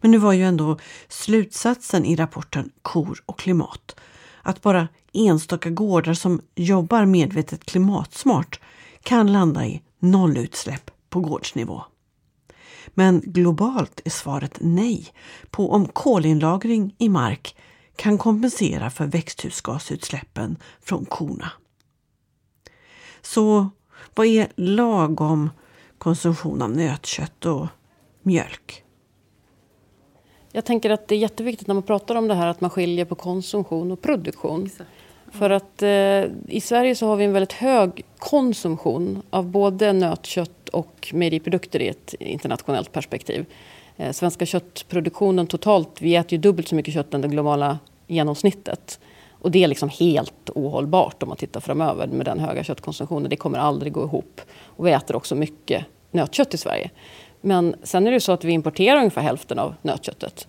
Men 0.00 0.10
nu 0.10 0.18
var 0.18 0.32
ju 0.32 0.44
ändå 0.44 0.78
slutsatsen 1.08 2.04
i 2.04 2.16
rapporten 2.16 2.70
Kor 2.82 3.22
och 3.26 3.38
klimat 3.38 3.96
att 4.42 4.62
bara 4.62 4.88
enstaka 5.12 5.70
gårdar 5.70 6.14
som 6.14 6.40
jobbar 6.54 7.04
medvetet 7.04 7.64
klimatsmart 7.64 8.60
kan 9.02 9.32
landa 9.32 9.66
i 9.66 9.82
nollutsläpp 9.98 10.90
på 11.10 11.20
gårdsnivå. 11.20 11.82
Men 12.94 13.20
globalt 13.20 14.00
är 14.04 14.10
svaret 14.10 14.58
nej 14.60 15.06
på 15.50 15.72
om 15.72 15.88
kolinlagring 15.88 16.94
i 16.98 17.08
mark 17.08 17.56
kan 17.96 18.18
kompensera 18.18 18.90
för 18.90 19.06
växthusgasutsläppen 19.06 20.56
från 20.80 21.04
korna. 21.04 21.52
Så 23.22 23.70
vad 24.14 24.26
är 24.26 24.52
lagom 24.56 25.50
konsumtion 25.98 26.62
av 26.62 26.70
nötkött 26.70 27.46
och 27.46 27.66
mjölk? 28.22 28.84
Jag 30.52 30.64
tänker 30.64 30.90
att 30.90 31.08
det 31.08 31.14
är 31.14 31.18
jätteviktigt 31.18 31.66
när 31.66 31.74
man 31.74 31.82
pratar 31.82 32.14
om 32.14 32.28
det 32.28 32.34
här 32.34 32.46
att 32.46 32.60
man 32.60 32.70
skiljer 32.70 33.04
på 33.04 33.14
konsumtion 33.14 33.92
och 33.92 34.02
produktion. 34.02 34.66
Exakt. 34.66 34.90
För 35.32 35.50
att 35.50 35.82
eh, 35.82 36.24
i 36.48 36.60
Sverige 36.62 36.94
så 36.94 37.06
har 37.06 37.16
vi 37.16 37.24
en 37.24 37.32
väldigt 37.32 37.52
hög 37.52 38.04
konsumtion 38.18 39.22
av 39.30 39.46
både 39.46 39.92
nötkött 39.92 40.68
och 40.68 41.10
mejeriprodukter 41.12 41.82
i 41.82 41.88
ett 41.88 42.14
internationellt 42.18 42.92
perspektiv. 42.92 43.46
Eh, 43.96 44.12
svenska 44.12 44.46
köttproduktionen 44.46 45.46
totalt, 45.46 45.88
vi 46.00 46.16
äter 46.16 46.32
ju 46.32 46.38
dubbelt 46.38 46.68
så 46.68 46.74
mycket 46.74 46.94
kött 46.94 47.14
än 47.14 47.20
det 47.20 47.28
globala 47.28 47.78
genomsnittet. 48.06 49.00
Och 49.30 49.50
det 49.50 49.64
är 49.64 49.68
liksom 49.68 49.88
helt 49.88 50.50
ohållbart 50.54 51.22
om 51.22 51.28
man 51.28 51.36
tittar 51.36 51.60
framöver 51.60 52.06
med 52.06 52.26
den 52.26 52.38
höga 52.40 52.64
köttkonsumtionen. 52.64 53.30
Det 53.30 53.36
kommer 53.36 53.58
aldrig 53.58 53.92
gå 53.92 54.04
ihop. 54.04 54.40
Och 54.64 54.86
vi 54.86 54.92
äter 54.92 55.16
också 55.16 55.34
mycket 55.34 55.84
nötkött 56.10 56.54
i 56.54 56.58
Sverige. 56.58 56.90
Men 57.40 57.74
sen 57.82 58.06
är 58.06 58.10
det 58.10 58.20
så 58.20 58.32
att 58.32 58.44
vi 58.44 58.52
importerar 58.52 58.98
ungefär 58.98 59.22
hälften 59.22 59.58
av 59.58 59.74
nötköttet. 59.82 60.48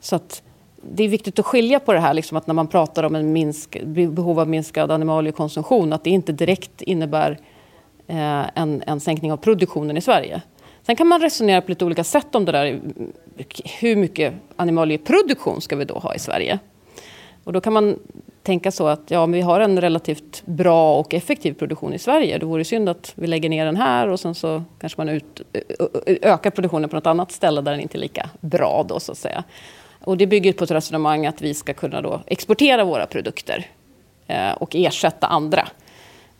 Så 0.00 0.16
att 0.16 0.42
det 0.82 1.04
är 1.04 1.08
viktigt 1.08 1.38
att 1.38 1.46
skilja 1.46 1.80
på 1.80 1.92
det 1.92 2.00
här, 2.00 2.14
liksom 2.14 2.36
att 2.36 2.46
när 2.46 2.54
man 2.54 2.66
pratar 2.66 3.02
om 3.02 3.14
en 3.14 3.32
minsk, 3.32 3.82
behov 3.84 4.40
av 4.40 4.48
minskad 4.48 4.90
animaliekonsumtion, 4.90 5.92
att 5.92 6.04
det 6.04 6.10
inte 6.10 6.32
direkt 6.32 6.82
innebär 6.82 7.38
eh, 8.06 8.44
en, 8.54 8.82
en 8.86 9.00
sänkning 9.00 9.32
av 9.32 9.36
produktionen 9.36 9.96
i 9.96 10.00
Sverige. 10.00 10.42
Sen 10.82 10.96
kan 10.96 11.06
man 11.06 11.20
resonera 11.20 11.60
på 11.60 11.68
lite 11.70 11.84
olika 11.84 12.04
sätt 12.04 12.34
om 12.34 12.44
det 12.44 12.52
där. 12.52 12.80
Hur 13.80 13.96
mycket 13.96 14.34
animalieproduktion 14.56 15.60
ska 15.60 15.76
vi 15.76 15.84
då 15.84 15.94
ha 15.94 16.14
i 16.14 16.18
Sverige? 16.18 16.58
Och 17.44 17.52
då 17.52 17.60
kan 17.60 17.72
man 17.72 17.98
tänka 18.42 18.70
så 18.70 18.86
att 18.86 19.10
ja, 19.10 19.26
vi 19.26 19.40
har 19.40 19.60
en 19.60 19.80
relativt 19.80 20.42
bra 20.46 20.98
och 20.98 21.14
effektiv 21.14 21.52
produktion 21.52 21.94
i 21.94 21.98
Sverige. 21.98 22.38
Det 22.38 22.46
vore 22.46 22.64
synd 22.64 22.88
att 22.88 23.12
vi 23.14 23.26
lägger 23.26 23.48
ner 23.48 23.64
den 23.64 23.76
här 23.76 24.08
och 24.08 24.20
sen 24.20 24.34
så 24.34 24.62
kanske 24.80 25.00
man 25.00 25.08
ut, 25.08 25.40
ökar 26.06 26.50
produktionen 26.50 26.88
på 26.88 26.96
något 26.96 27.06
annat 27.06 27.32
ställe 27.32 27.60
där 27.60 27.72
den 27.72 27.80
inte 27.80 27.98
är 27.98 28.00
lika 28.00 28.30
bra. 28.40 28.84
Då, 28.88 29.00
så 29.00 29.12
att 29.12 29.18
säga. 29.18 29.44
Och 30.04 30.16
det 30.16 30.26
bygger 30.26 30.52
på 30.52 30.64
ett 30.64 30.70
resonemang 30.70 31.26
att 31.26 31.42
vi 31.42 31.54
ska 31.54 31.74
kunna 31.74 32.02
då 32.02 32.22
exportera 32.26 32.84
våra 32.84 33.06
produkter 33.06 33.66
eh, 34.26 34.52
och 34.52 34.76
ersätta 34.76 35.26
andra. 35.26 35.68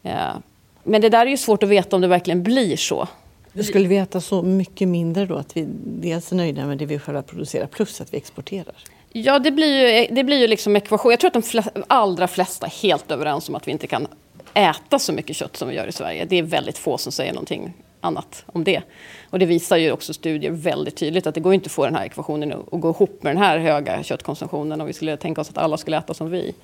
Eh, 0.03 0.35
men 0.83 1.01
det 1.01 1.09
där 1.09 1.27
är 1.27 1.31
ju 1.31 1.37
svårt 1.37 1.63
att 1.63 1.69
veta 1.69 1.97
om 1.97 2.03
det 2.03 2.09
verkligen 2.09 2.43
blir 2.43 2.77
så. 2.77 3.09
Du 3.53 3.65
skulle 3.65 3.89
vi 3.89 3.97
äta 3.97 4.21
så 4.21 4.43
mycket 4.43 4.89
mindre 4.89 5.27
då 5.27 5.37
att 5.37 5.57
vi 5.57 5.67
dels 5.85 6.33
är 6.33 6.37
nöjda 6.37 6.67
med 6.67 6.79
det 6.79 6.87
vi 6.87 6.99
själva 6.99 7.23
producerar 7.23 7.67
plus 7.67 8.01
att 8.01 8.13
vi 8.13 8.17
exporterar? 8.17 8.75
Ja, 9.13 9.39
det 9.39 9.51
blir 9.51 10.01
ju, 10.01 10.15
det 10.15 10.25
blir 10.25 10.39
ju 10.39 10.47
liksom 10.47 10.77
ekvation. 10.77 11.11
Jag 11.11 11.21
tror 11.21 11.29
att 11.29 11.35
de 11.35 11.43
flesta, 11.43 11.71
allra 11.87 12.29
flesta 12.29 12.67
är 12.67 12.71
helt 12.71 13.11
överens 13.11 13.49
om 13.49 13.55
att 13.55 13.69
vi 13.69 13.73
inte 13.73 13.87
kan 13.87 14.07
äta 14.55 14.99
så 14.99 15.13
mycket 15.13 15.37
kött 15.37 15.57
som 15.57 15.69
vi 15.69 15.75
gör 15.75 15.87
i 15.87 15.93
Sverige. 15.93 16.25
Det 16.25 16.37
är 16.37 16.43
väldigt 16.43 16.79
få 16.79 16.99
som 16.99 17.13
säger 17.13 17.33
någonting 17.33 17.73
annat 18.01 18.45
om 18.47 18.65
det. 18.65 18.83
Och 19.31 19.39
det 19.39 19.47
visar 19.47 19.77
ju 19.77 19.93
också 19.93 20.15
studier 20.15 20.51
väldigt 20.51 20.97
tydligt 20.97 21.27
att 21.27 21.35
det 21.35 21.41
går 21.41 21.55
inte 21.55 21.67
att 21.67 21.73
få 21.73 21.85
den 21.85 21.95
här 21.95 22.05
ekvationen 22.05 22.53
att 22.53 22.81
gå 22.81 22.91
ihop 22.91 23.23
med 23.23 23.37
den 23.37 23.43
här 23.43 23.59
höga 23.59 24.03
köttkonsumtionen 24.03 24.81
om 24.81 24.87
vi 24.87 24.93
skulle 24.93 25.17
tänka 25.17 25.41
oss 25.41 25.51
att 25.51 25.59
alla 25.59 25.77
skulle 25.77 25.99
äta 25.99 26.15
som 26.15 26.31
vi. 26.31 26.55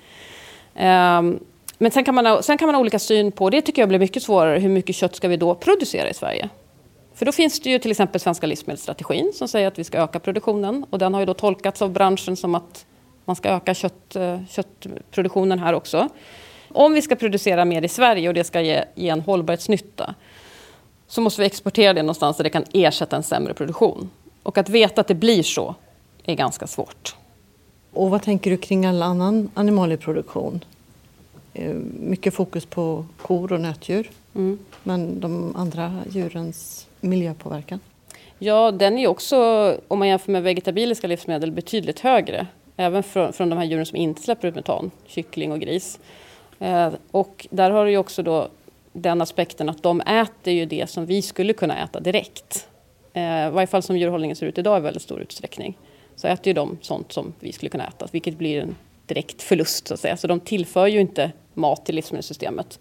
Um, 0.75 1.39
men 1.77 1.91
sen 1.91 2.03
kan, 2.03 2.15
man 2.15 2.25
ha, 2.25 2.41
sen 2.41 2.57
kan 2.57 2.65
man 2.65 2.75
ha 2.75 2.81
olika 2.81 2.99
syn 2.99 3.31
på, 3.31 3.49
det 3.49 3.61
tycker 3.61 3.81
jag 3.81 3.89
blir 3.89 3.99
mycket 3.99 4.23
svårare, 4.23 4.59
hur 4.59 4.69
mycket 4.69 4.95
kött 4.95 5.15
ska 5.15 5.27
vi 5.27 5.37
då 5.37 5.55
producera 5.55 6.09
i 6.09 6.13
Sverige? 6.13 6.49
För 7.13 7.25
då 7.25 7.31
finns 7.31 7.59
det 7.59 7.69
ju 7.69 7.79
till 7.79 7.91
exempel 7.91 8.21
svenska 8.21 8.47
livsmedelsstrategin 8.47 9.31
som 9.33 9.47
säger 9.47 9.67
att 9.67 9.79
vi 9.79 9.83
ska 9.83 9.97
öka 9.97 10.19
produktionen 10.19 10.85
och 10.89 10.99
den 10.99 11.13
har 11.13 11.21
ju 11.21 11.25
då 11.25 11.33
tolkats 11.33 11.81
av 11.81 11.91
branschen 11.91 12.35
som 12.35 12.55
att 12.55 12.85
man 13.25 13.35
ska 13.35 13.49
öka 13.49 13.73
kött, 13.73 14.15
eh, 14.15 14.39
köttproduktionen 14.49 15.59
här 15.59 15.73
också. 15.73 16.09
Om 16.69 16.93
vi 16.93 17.01
ska 17.01 17.15
producera 17.15 17.65
mer 17.65 17.81
i 17.81 17.87
Sverige 17.87 18.27
och 18.27 18.33
det 18.33 18.43
ska 18.43 18.61
ge, 18.61 18.83
ge 18.95 19.09
en 19.09 19.21
hållbarhetsnytta 19.21 20.15
så 21.07 21.21
måste 21.21 21.41
vi 21.41 21.47
exportera 21.47 21.93
det 21.93 22.01
någonstans 22.01 22.37
där 22.37 22.43
det 22.43 22.49
kan 22.49 22.63
ersätta 22.73 23.15
en 23.15 23.23
sämre 23.23 23.53
produktion. 23.53 24.09
Och 24.43 24.57
att 24.57 24.69
veta 24.69 25.01
att 25.01 25.07
det 25.07 25.15
blir 25.15 25.43
så 25.43 25.75
är 26.25 26.35
ganska 26.35 26.67
svårt. 26.67 27.15
Och 27.93 28.09
vad 28.09 28.21
tänker 28.21 28.51
du 28.51 28.57
kring 28.57 28.85
all 28.85 29.03
annan 29.03 29.49
animalieproduktion? 29.53 30.63
Eh, 31.53 31.73
mycket 31.99 32.33
fokus 32.33 32.65
på 32.65 33.05
kor 33.21 33.53
och 33.53 33.61
nötdjur. 33.61 34.11
Mm. 34.35 34.59
Men 34.83 35.19
de 35.19 35.55
andra 35.55 36.01
djurens 36.09 36.87
miljöpåverkan? 36.99 37.79
Ja, 38.39 38.71
den 38.71 38.97
är 38.97 39.07
också, 39.07 39.37
om 39.87 39.99
man 39.99 40.07
jämför 40.07 40.31
med 40.31 40.43
vegetabiliska 40.43 41.07
livsmedel, 41.07 41.51
betydligt 41.51 41.99
högre. 41.99 42.47
Även 42.77 43.03
från, 43.03 43.33
från 43.33 43.49
de 43.49 43.57
här 43.57 43.65
djuren 43.65 43.85
som 43.85 43.97
inte 43.97 44.21
släpper 44.21 44.47
ut 44.47 44.55
metan, 44.55 44.91
kyckling 45.05 45.51
och 45.51 45.59
gris. 45.59 45.99
Eh, 46.59 46.89
och 47.11 47.47
där 47.49 47.71
har 47.71 47.85
du 47.85 47.97
också 47.97 48.23
då 48.23 48.47
den 49.01 49.21
aspekten 49.21 49.69
att 49.69 49.83
de 49.83 50.01
äter 50.01 50.53
ju 50.53 50.65
det 50.65 50.89
som 50.89 51.05
vi 51.05 51.21
skulle 51.21 51.53
kunna 51.53 51.83
äta 51.83 51.99
direkt. 51.99 52.67
Eh, 53.13 53.47
I 53.47 53.49
varje 53.49 53.67
fall 53.67 53.81
som 53.81 53.97
djurhållningen 53.97 54.35
ser 54.35 54.45
ut 54.45 54.57
idag 54.57 54.79
i 54.79 54.81
väldigt 54.81 55.03
stor 55.03 55.21
utsträckning. 55.21 55.77
Så 56.15 56.27
äter 56.27 56.47
ju 56.47 56.53
de 56.53 56.77
sånt 56.81 57.11
som 57.11 57.33
vi 57.39 57.51
skulle 57.51 57.69
kunna 57.69 57.87
äta, 57.87 58.07
vilket 58.11 58.37
blir 58.37 58.61
en 58.61 58.75
direkt 59.05 59.41
förlust 59.41 59.87
så 59.87 59.93
att 59.93 59.99
säga. 59.99 60.17
Så 60.17 60.27
de 60.27 60.39
tillför 60.39 60.87
ju 60.87 60.99
inte 60.99 61.31
mat 61.53 61.85
till 61.85 61.95
livsmedelssystemet. 61.95 62.79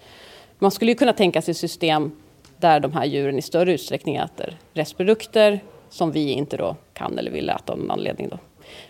Man 0.59 0.71
skulle 0.71 0.91
ju 0.91 0.95
kunna 0.95 1.13
tänka 1.13 1.43
sig 1.43 1.55
system 1.55 2.13
där 2.57 2.81
de 2.81 2.93
här 2.93 3.05
djuren 3.05 3.39
i 3.39 3.43
större 3.43 3.73
utsträckning 3.73 4.17
äter 4.17 4.57
restprodukter 4.73 5.61
som 5.91 6.13
vi 6.13 6.33
inte 6.33 6.57
då 6.57 6.77
kan 6.93 7.19
eller 7.19 7.31
vill 7.31 7.49
äta 7.49 7.73
av 7.73 7.79
någon 7.79 7.91
anledning. 7.91 8.29
Då. 8.29 8.39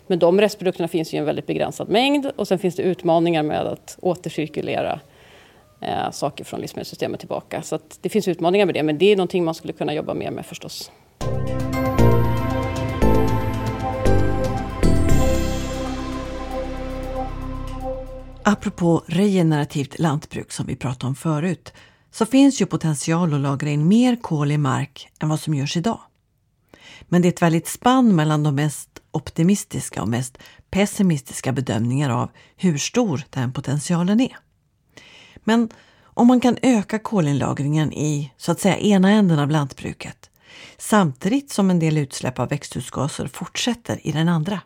Men 0.07 0.19
de 0.19 0.41
restprodukterna 0.41 0.89
finns 0.89 1.15
ju 1.15 1.17
i 1.17 1.19
en 1.19 1.25
väldigt 1.25 1.47
begränsad 1.47 1.89
mängd 1.89 2.31
och 2.37 2.49
sen 2.49 2.59
finns 2.59 2.77
det 2.77 2.83
utmaningar 2.83 3.43
med 3.43 3.61
att 3.67 3.99
återcirkulera 4.03 5.01
eh, 5.81 6.11
saker 6.11 6.45
från 6.45 6.61
livsmedelssystemet 6.61 7.21
tillbaka. 7.21 7.62
Så 7.62 7.79
det 8.01 8.09
finns 8.09 8.29
utmaningar 8.29 8.67
med 8.67 8.75
det, 8.75 8.83
men 8.83 8.99
det 8.99 9.12
är 9.12 9.17
någonting 9.17 9.45
man 9.45 9.55
skulle 9.55 9.73
kunna 9.73 9.95
jobba 9.95 10.15
mer 10.15 10.31
med 10.31 10.47
förstås. 10.47 10.91
Apropå 18.49 19.03
regenerativt 19.07 19.99
lantbruk 19.99 20.53
som 20.53 20.67
vi 20.67 20.77
pratade 20.77 21.07
om 21.07 21.15
förut 21.15 21.73
så 22.11 22.27
finns 22.27 22.61
ju 22.61 22.67
potential 22.67 23.35
att 23.35 23.41
lagra 23.41 23.71
in 23.71 23.89
mer 23.89 24.17
kol 24.17 24.53
i 24.53 24.59
mark 24.59 25.09
än 25.21 25.29
vad 25.29 25.41
som 25.41 25.55
görs 25.55 25.77
idag. 25.77 26.01
Men 27.09 27.23
det 27.23 27.29
är 27.29 27.33
ett 27.33 27.43
väldigt 27.43 27.69
spann 27.69 28.17
mellan 28.17 28.43
de 28.43 28.55
mest 28.55 28.91
optimistiska 29.11 30.03
och 30.03 30.09
mest 30.09 30.39
pessimistiska 30.71 31.53
bedömningar 31.53 32.11
av 32.11 32.31
hur 32.57 32.79
stor 32.79 33.23
den 33.31 33.53
potentialen 33.53 34.21
är. 34.21 34.37
Men 35.47 35.69
om 36.05 36.27
man 36.27 36.41
kan 36.41 36.59
öka 36.63 36.99
kolinlagringen 36.99 37.93
i 37.93 38.33
så 38.37 38.53
att 38.53 38.61
säga 38.61 38.79
ena 38.79 39.11
änden 39.11 39.39
av 39.39 39.51
lantbruket 39.51 40.31
samtidigt 40.79 41.51
som 41.51 41.71
en 41.71 41.79
del 41.79 41.99
utsläpp 41.99 42.39
av 42.39 42.49
växthusgaser 42.49 43.27
fortsätter 43.27 44.07
i 44.07 44.13
den 44.13 44.29
andra. 44.29 44.61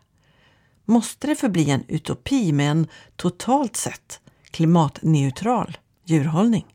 Måste 0.85 1.27
det 1.27 1.35
förbli 1.35 1.69
en 1.69 1.83
utopi 1.87 2.51
med 2.51 2.71
en 2.71 2.87
totalt 3.15 3.75
sett 3.75 4.19
klimatneutral 4.51 5.77
djurhållning? 6.05 6.65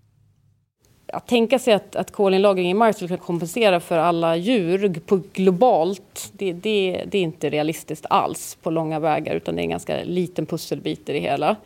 Att 1.13 1.29
tänka 1.29 1.59
sig 1.59 1.75
att, 1.75 1.97
att 1.97 2.13
kolinlagring 2.13 2.71
i 2.71 2.75
mark 2.75 2.97
skulle 2.97 3.09
kunna 3.09 3.19
kompensera 3.19 3.81
för 3.81 3.99
alla 3.99 4.37
djur 4.37 5.01
på 5.07 5.21
globalt, 5.33 6.31
det, 6.33 6.53
det, 6.53 7.05
det, 7.11 7.19
är 7.19 7.23
inte 7.23 7.51
realistiskt 7.51 8.07
alls 8.11 8.59
på 8.63 8.71
långa 8.71 8.99
vägar 8.99 9.35
utan 9.35 9.57
det 9.57 9.61
är 9.61 9.65
en 9.65 9.71
ganska 9.71 10.05
liten 10.05 10.47
pusselbit 10.47 11.09
i 11.09 11.13
det 11.13 11.21
hela. 11.21 11.57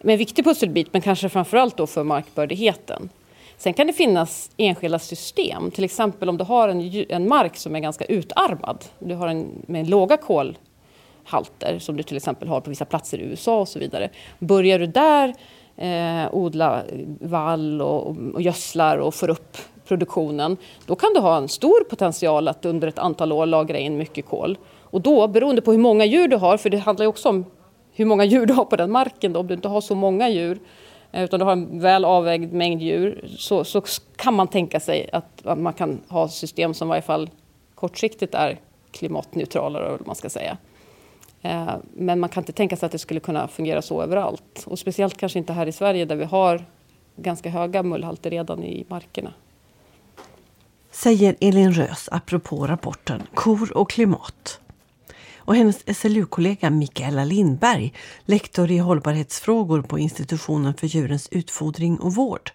Med 0.00 0.12
en 0.12 0.18
viktig 0.18 0.44
pusselbit, 0.44 0.92
men 0.92 1.02
kanske 1.02 1.28
framförallt 1.28 1.76
då 1.76 1.86
för 1.86 2.04
markbördigheten. 2.04 3.08
Sen 3.56 3.74
kan 3.74 3.86
det 3.86 3.92
finnas 3.92 4.50
enskilda 4.56 4.98
system, 4.98 5.70
till 5.70 5.84
exempel 5.84 6.28
om 6.28 6.36
du 6.36 6.44
har 6.44 6.68
en, 6.68 7.04
en 7.08 7.28
mark 7.28 7.56
som 7.56 7.76
är 7.76 7.80
ganska 7.80 8.04
utarmad, 8.04 8.84
du 8.98 9.14
har 9.14 9.28
en 9.28 9.48
med 9.66 9.88
låga 9.88 10.16
kolhalter 10.16 11.78
som 11.78 11.96
du 11.96 12.02
till 12.02 12.16
exempel 12.16 12.48
har 12.48 12.60
på 12.60 12.70
vissa 12.70 12.84
platser 12.84 13.18
i 13.18 13.22
USA 13.22 13.60
och 13.60 13.68
så 13.68 13.78
vidare. 13.78 14.10
Börjar 14.38 14.78
du 14.78 14.86
där 14.86 15.34
eh, 15.76 16.34
odla 16.34 16.82
vall 17.20 17.82
och, 17.82 18.16
och 18.34 18.42
gödslar 18.42 18.98
och 18.98 19.14
får 19.14 19.30
upp 19.30 19.56
produktionen, 19.88 20.56
då 20.86 20.94
kan 20.94 21.12
du 21.14 21.20
ha 21.20 21.36
en 21.36 21.48
stor 21.48 21.84
potential 21.84 22.48
att 22.48 22.64
under 22.64 22.88
ett 22.88 22.98
antal 22.98 23.32
år 23.32 23.46
lagra 23.46 23.78
in 23.78 23.96
mycket 23.96 24.26
kol. 24.26 24.58
Och 24.90 25.00
då, 25.00 25.28
beroende 25.28 25.62
på 25.62 25.72
hur 25.72 25.78
många 25.78 26.04
djur 26.04 26.28
du 26.28 26.36
har, 26.36 26.56
för 26.56 26.70
det 26.70 26.78
handlar 26.78 27.04
ju 27.04 27.08
också 27.08 27.28
om 27.28 27.44
hur 27.98 28.04
många 28.04 28.24
djur 28.24 28.46
du 28.46 28.54
har 28.54 28.64
på 28.64 28.76
den 28.76 28.90
marken, 28.90 29.32
då, 29.32 29.40
om 29.40 29.46
du 29.46 29.54
inte 29.54 29.68
har 29.68 29.80
så 29.80 29.94
många 29.94 30.28
djur, 30.28 30.58
eh, 31.12 31.24
utan 31.24 31.40
du 31.40 31.44
har 31.44 31.52
en 31.52 31.80
väl 31.80 32.04
avvägd 32.04 32.52
mängd 32.52 32.82
djur, 32.82 33.28
så, 33.38 33.64
så 33.64 33.82
kan 34.16 34.34
man 34.34 34.48
tänka 34.48 34.80
sig 34.80 35.10
att, 35.12 35.46
att 35.46 35.58
man 35.58 35.72
kan 35.72 36.00
ha 36.08 36.28
system 36.28 36.74
som 36.74 36.88
i 36.88 36.90
varje 36.90 37.02
fall 37.02 37.30
kortsiktigt 37.74 38.34
är 38.34 38.60
klimatneutrala, 38.90 39.78
eller 39.78 39.98
man 40.04 40.14
ska 40.14 40.30
säga. 40.30 40.56
Eh, 41.42 41.74
men 41.94 42.20
man 42.20 42.28
kan 42.28 42.40
inte 42.42 42.52
tänka 42.52 42.76
sig 42.76 42.86
att 42.86 42.92
det 42.92 42.98
skulle 42.98 43.20
kunna 43.20 43.48
fungera 43.48 43.82
så 43.82 44.02
överallt. 44.02 44.64
Och 44.66 44.78
speciellt 44.78 45.16
kanske 45.16 45.38
inte 45.38 45.52
här 45.52 45.66
i 45.66 45.72
Sverige 45.72 46.04
där 46.04 46.16
vi 46.16 46.24
har 46.24 46.64
ganska 47.16 47.50
höga 47.50 47.82
mullhalter 47.82 48.30
redan 48.30 48.64
i 48.64 48.84
markerna. 48.88 49.32
Säger 50.90 51.36
Elin 51.40 51.72
Rös 51.72 52.08
apropå 52.12 52.66
rapporten 52.66 53.22
Kor 53.34 53.76
och 53.76 53.90
klimat. 53.90 54.60
Och 55.48 55.56
hennes 55.56 55.98
SLU-kollega 55.98 56.70
Mikaela 56.70 57.24
Lindberg, 57.24 57.92
lektor 58.24 58.70
i 58.70 58.78
hållbarhetsfrågor 58.78 59.82
på 59.82 59.98
institutionen 59.98 60.74
för 60.74 60.86
djurens 60.86 61.28
utfodring 61.30 62.00
och 62.00 62.14
vård, 62.14 62.50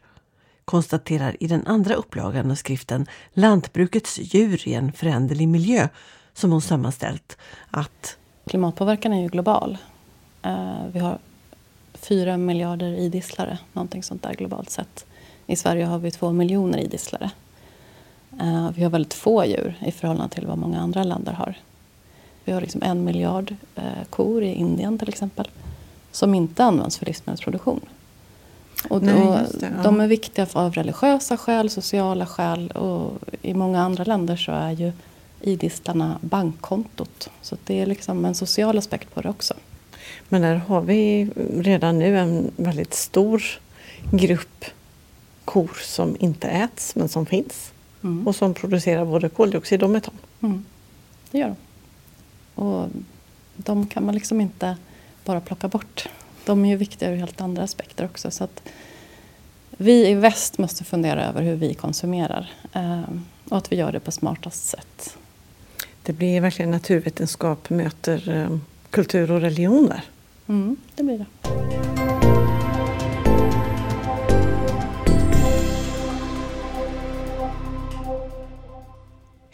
konstaterar 0.66 1.36
i 1.40 1.48
den 1.48 1.68
andra 1.68 1.94
upplagan 1.94 2.52
av 2.52 2.56
skriften 2.56 3.08
Lantbrukets 3.34 4.20
djur 4.20 4.68
i 4.68 4.74
en 4.74 4.92
föränderlig 4.92 5.48
miljö 5.48 5.90
som 6.34 6.52
hon 6.52 6.62
sammanställt 6.62 7.38
att 7.72 8.18
klimatpåverkan 8.46 9.14
är 9.14 9.22
ju 9.22 9.28
global. 9.28 9.78
Eh, 10.42 10.88
vi 10.94 11.00
har 11.00 11.18
fyra 11.94 12.38
miljarder 12.38 12.92
idisslare, 12.92 13.58
någonting 13.74 14.04
sånt 14.04 14.24
där 14.24 14.34
globalt 14.34 14.70
sett. 14.70 15.06
I 15.48 15.56
Sverige 15.56 15.86
har 15.86 16.00
vi 16.00 16.12
två 16.12 16.32
miljoner 16.32 16.78
idisslare. 16.78 17.32
Eh, 18.42 18.72
vi 18.76 18.84
har 18.84 18.90
väldigt 18.90 19.14
få 19.14 19.46
djur 19.46 19.76
i 19.86 19.92
förhållande 19.92 20.36
till 20.36 20.48
vad 20.48 20.58
många 20.58 20.80
andra 20.80 21.04
länder 21.04 21.34
har. 21.34 21.56
Vi 22.46 22.52
har 22.52 22.62
liksom 22.62 22.84
en 22.84 23.04
miljard 23.04 23.56
eh, 23.76 23.84
kor 24.10 24.44
i 24.44 24.54
Indien 24.54 24.98
till 24.98 25.10
exempel 25.10 25.50
som 26.12 26.36
inte 26.36 26.64
används 26.64 26.98
för 26.98 27.06
livsmedelsproduktion. 27.06 27.80
Och 28.90 29.02
då, 29.02 29.06
Nej, 29.06 29.46
det, 29.60 29.72
ja. 29.78 29.84
De 29.84 30.00
är 30.00 30.08
viktiga 30.08 30.48
av 30.54 30.74
religiösa 30.74 31.38
skäl, 31.38 31.70
sociala 31.70 32.26
skäl 32.26 32.72
och 32.72 33.14
i 33.42 33.54
många 33.54 33.82
andra 33.82 34.04
länder 34.04 34.36
så 34.36 34.52
är 34.52 34.72
ju 34.72 34.92
idisslarna 35.42 36.20
bankkontot. 36.22 37.30
Så 37.42 37.58
det 37.66 37.82
är 37.82 37.86
liksom 37.86 38.26
en 38.26 38.36
social 38.36 38.78
aspekt 38.78 39.14
på 39.14 39.22
det 39.22 39.30
också. 39.30 39.54
Men 40.30 40.42
där 40.42 40.56
har 40.56 40.82
vi 40.82 41.30
redan 41.58 42.00
nu 42.00 42.18
en 42.18 42.52
väldigt 42.56 42.94
stor 42.94 43.44
grupp 44.12 44.66
kor 45.46 45.72
som 45.84 46.18
inte 46.20 46.48
äts 46.48 46.96
men 46.96 47.10
som 47.10 47.26
finns. 47.26 47.72
Mm. 48.04 48.28
Och 48.28 48.36
som 48.36 48.54
producerar 48.54 49.06
både 49.06 49.30
koldioxid 49.30 49.84
och 49.84 49.90
metan. 49.90 50.14
Mm. 50.42 50.66
Det 51.32 51.38
gör 51.38 51.48
de. 51.48 51.56
Och 52.56 52.88
de 53.56 53.88
kan 53.88 54.06
man 54.06 54.16
liksom 54.16 54.42
inte 54.42 54.78
bara 55.26 55.42
plocka 55.42 55.68
bort. 55.68 56.10
De 56.46 56.66
är 56.66 56.70
ju 56.70 56.76
viktiga 56.76 57.12
ur 57.12 57.16
helt 57.16 57.42
andra 57.42 57.64
aspekter 57.64 58.06
också. 58.06 58.32
Så 58.32 58.44
att 58.44 58.64
vi 59.78 60.08
i 60.10 60.14
väst 60.14 60.58
måste 60.58 60.84
fundera 60.84 61.26
över 61.26 61.42
hur 61.42 61.56
vi 61.56 61.74
konsumerar. 61.74 62.52
Eh, 62.74 63.02
och 63.50 63.58
att 63.58 63.72
vi 63.72 63.76
gör 63.76 63.92
det 63.92 64.00
på 64.00 64.12
smartast 64.12 64.68
sätt. 64.68 65.18
Det 66.04 66.14
blir 66.14 66.42
verkligen 66.42 66.72
naturvetenskap 66.72 67.70
möter 67.70 68.30
eh, 68.30 68.58
kultur 68.90 69.32
och 69.32 69.42
religioner. 69.42 70.04
Mm, 70.48 70.76
det 70.96 71.04
blir 71.04 71.18
det. 71.18 71.43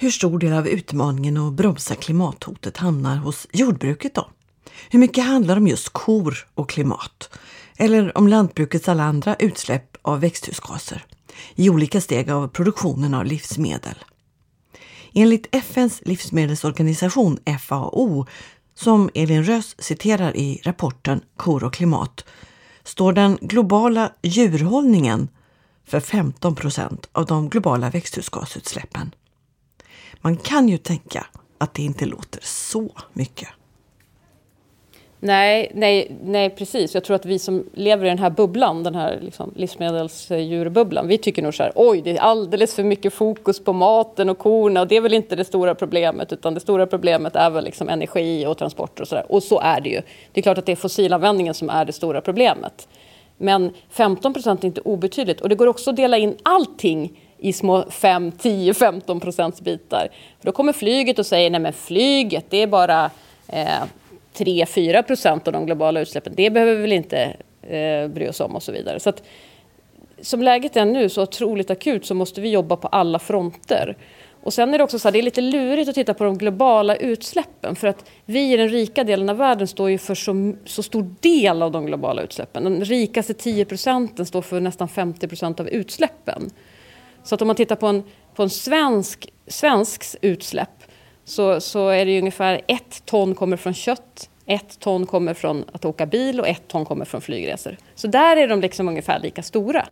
Hur 0.02 0.12
stor 0.12 0.40
del 0.40 0.54
av 0.54 0.68
utmaningen 0.68 1.38
att 1.38 1.54
bromsa 1.54 1.96
klimathotet 1.96 2.78
hamnar 2.78 3.16
hos 3.16 3.48
jordbruket 3.54 4.16
då? 4.16 4.30
Hur 4.90 5.00
mycket 5.00 5.26
handlar 5.26 5.58
om 5.58 5.68
just 5.68 5.90
kor 5.90 6.48
och 6.56 6.70
klimat? 6.70 7.30
Eller 7.78 8.18
om 8.18 8.28
lantbrukets 8.28 8.90
alla 8.90 9.04
andra 9.04 9.36
utsläpp 9.36 9.98
av 10.02 10.20
växthusgaser 10.20 11.06
i 11.56 11.70
olika 11.70 12.02
steg 12.02 12.32
av 12.32 12.48
produktionen 12.48 13.14
av 13.14 13.26
livsmedel? 13.26 13.96
Enligt 15.14 15.56
FNs 15.56 16.02
livsmedelsorganisation 16.06 17.40
FAO, 17.60 18.26
som 18.76 19.10
Elin 19.14 19.44
Rös 19.44 19.76
citerar 19.80 20.38
i 20.38 20.62
rapporten 20.64 21.22
Kor 21.36 21.64
och 21.64 21.74
klimat, 21.74 22.26
står 22.84 23.14
den 23.14 23.38
globala 23.42 24.12
djurhållningen 24.22 25.28
för 25.88 26.00
15 26.00 26.56
procent 26.56 27.10
av 27.12 27.26
de 27.26 27.50
globala 27.50 27.90
växthusgasutsläppen. 27.90 29.12
Man 30.22 30.38
kan 30.38 30.70
ju 30.70 30.78
tänka 30.78 31.26
att 31.58 31.74
det 31.74 31.82
inte 31.82 32.06
låter 32.06 32.40
så 32.44 32.92
mycket. 33.14 33.50
Nej, 35.22 35.72
nej, 35.76 36.18
nej, 36.24 36.50
precis. 36.50 36.94
Jag 36.94 37.04
tror 37.04 37.16
att 37.16 37.26
vi 37.26 37.40
som 37.40 37.66
lever 37.74 38.06
i 38.06 38.10
den 38.10 38.20
här 38.20 38.30
bubblan, 38.30 38.84
den 38.84 38.96
här 38.96 39.20
liksom 39.22 39.54
livsmedelsdjurbubblan, 39.56 41.08
vi 41.08 41.18
tycker 41.18 41.42
nog 41.42 41.54
så 41.54 41.64
här, 41.64 41.72
oj, 41.76 42.02
det 42.02 42.18
är 42.18 42.22
alldeles 42.22 42.76
för 42.76 42.84
mycket 42.84 43.14
fokus 43.14 43.64
på 43.64 43.74
maten 43.74 44.30
och 44.30 44.38
korna 44.38 44.82
och 44.82 44.88
det 44.88 44.98
är 44.98 45.02
väl 45.02 45.14
inte 45.14 45.36
det 45.36 45.46
stora 45.46 45.76
problemet, 45.76 46.34
utan 46.34 46.54
det 46.54 46.60
stora 46.60 46.88
problemet 46.88 47.36
är 47.36 47.50
väl 47.50 47.64
liksom 47.64 47.90
energi 47.90 48.46
och 48.46 48.58
transporter 48.58 49.02
och 49.02 49.08
så 49.08 49.16
där. 49.16 49.32
Och 49.32 49.44
så 49.44 49.60
är 49.60 49.82
det 49.82 49.90
ju. 49.90 50.02
Det 50.32 50.40
är 50.40 50.42
klart 50.42 50.58
att 50.58 50.66
det 50.66 50.72
är 50.72 50.76
fossilanvändningen 50.76 51.54
som 51.54 51.70
är 51.70 51.86
det 51.86 51.94
stora 51.94 52.22
problemet. 52.22 52.88
Men 53.38 53.74
15 53.90 54.34
procent 54.34 54.64
är 54.64 54.68
inte 54.68 54.82
obetydligt 54.82 55.42
och 55.42 55.50
det 55.50 55.56
går 55.56 55.68
också 55.68 55.90
att 55.90 55.96
dela 55.96 56.18
in 56.18 56.38
allting 56.44 57.20
i 57.40 57.54
små 57.54 57.86
5, 57.90 58.32
10, 58.32 58.74
15 58.74 59.20
procents 59.20 59.62
bitar. 59.62 60.08
För 60.40 60.46
då 60.46 60.52
kommer 60.52 60.74
flyget 60.74 61.20
och 61.20 61.26
säger, 61.26 61.50
nej 61.50 61.62
men 61.62 61.74
flyget, 61.74 62.46
det 62.50 62.58
är 62.58 62.68
bara 62.68 63.12
eh, 63.48 63.84
3-4 64.34 65.02
procent 65.02 65.48
av 65.48 65.54
de 65.54 65.66
globala 65.66 66.00
utsläppen. 66.00 66.34
Det 66.36 66.50
behöver 66.50 66.76
vi 66.76 66.82
väl 66.82 66.94
inte 66.94 67.36
eh, 67.62 68.08
bry 68.08 68.28
oss 68.28 68.40
om 68.40 68.56
och 68.56 68.64
så 68.64 68.72
vidare. 68.72 69.00
Så 69.00 69.10
att, 69.10 69.24
som 70.22 70.44
läget 70.44 70.78
är 70.78 70.86
nu, 70.86 71.10
så 71.10 71.24
otroligt 71.24 71.70
akut, 71.70 72.06
så 72.06 72.14
måste 72.14 72.42
vi 72.42 72.50
jobba 72.50 72.76
på 72.76 72.88
alla 72.88 73.20
fronter. 73.20 73.98
Och 74.44 74.54
sen 74.54 74.74
är 74.74 74.78
det 74.78 74.84
också 74.84 75.00
så 75.00 75.08
här, 75.08 75.14
det 75.14 75.20
är 75.20 75.24
lite 75.24 75.42
lurigt 75.42 75.90
att 75.90 75.96
titta 75.96 76.14
på 76.14 76.24
de 76.24 76.38
globala 76.38 76.96
utsläppen 76.96 77.76
för 77.76 77.88
att 77.88 78.10
vi 78.26 78.54
i 78.54 78.58
den 78.58 78.70
rika 78.70 79.04
delen 79.04 79.30
av 79.30 79.38
världen 79.38 79.68
står 79.68 79.90
ju 79.90 79.98
för 79.98 80.16
så, 80.16 80.54
så 80.66 80.84
stor 80.84 81.16
del 81.20 81.62
av 81.62 81.72
de 81.72 81.86
globala 81.86 82.22
utsläppen. 82.22 82.64
De 82.64 82.86
rikaste 82.86 83.34
10 83.34 83.66
procenten 83.66 84.26
står 84.26 84.42
för 84.42 84.60
nästan 84.60 84.88
50 84.88 85.28
procent 85.28 85.60
av 85.60 85.70
utsläppen. 85.70 86.50
Så 87.24 87.36
att 87.36 87.42
om 87.42 87.48
man 87.48 87.56
tittar 87.56 87.76
på 87.76 87.88
en, 87.88 88.04
på 88.36 88.44
en 88.44 88.50
svensk, 88.50 89.30
svensks 89.48 90.16
utsläpp 90.22 90.84
så, 91.24 91.62
så 91.62 91.88
är 91.88 92.06
det 92.06 92.20
ungefär 92.20 92.62
ett 92.68 93.06
ton 93.06 93.36
kommer 93.36 93.58
från 93.58 93.74
kött, 93.74 94.30
ett 94.46 94.80
ton 94.80 95.06
kommer 95.06 95.34
från 95.34 95.66
att 95.74 95.86
åka 95.86 96.06
bil 96.06 96.40
och 96.40 96.48
ett 96.48 96.68
ton 96.68 96.86
kommer 96.86 97.06
från 97.06 97.22
flygresor. 97.22 97.78
Så 97.96 98.08
där 98.08 98.38
är 98.38 98.48
de 98.48 98.62
liksom 98.62 98.90
ungefär 98.90 99.20
lika 99.20 99.44
stora. 99.44 99.86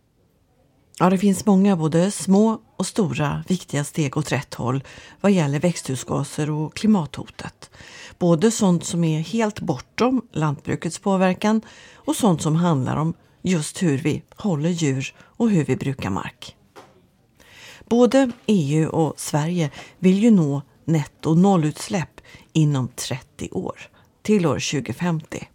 Ja, 1.00 1.10
det 1.10 1.18
finns 1.18 1.46
många 1.46 1.76
både 1.76 2.10
små 2.10 2.60
och 2.76 2.86
stora 2.86 3.44
viktiga 3.48 3.84
steg 3.84 4.16
åt 4.16 4.32
rätt 4.32 4.54
håll 4.54 4.84
vad 5.20 5.32
gäller 5.32 5.60
växthusgaser 5.60 6.50
och 6.50 6.74
klimathotet. 6.74 7.70
Både 8.18 8.50
sånt 8.50 8.84
som 8.84 9.04
är 9.04 9.20
helt 9.20 9.60
bortom 9.60 10.22
lantbrukets 10.32 10.98
påverkan 10.98 11.62
och 11.94 12.16
sånt 12.16 12.42
som 12.42 12.56
handlar 12.56 12.96
om 12.96 13.14
just 13.42 13.82
hur 13.82 13.98
vi 13.98 14.22
håller 14.36 14.70
djur 14.70 15.14
och 15.20 15.50
hur 15.50 15.64
vi 15.64 15.76
brukar 15.76 16.10
mark. 16.10 16.57
Både 17.88 18.30
EU 18.46 18.88
och 18.88 19.20
Sverige 19.20 19.70
vill 19.98 20.22
ju 20.22 20.30
nå 20.30 20.62
netto 20.84 21.34
nollutsläpp 21.34 22.20
inom 22.52 22.88
30 22.88 23.48
år, 23.52 23.80
till 24.22 24.46
år 24.46 24.70
2050. 24.70 25.48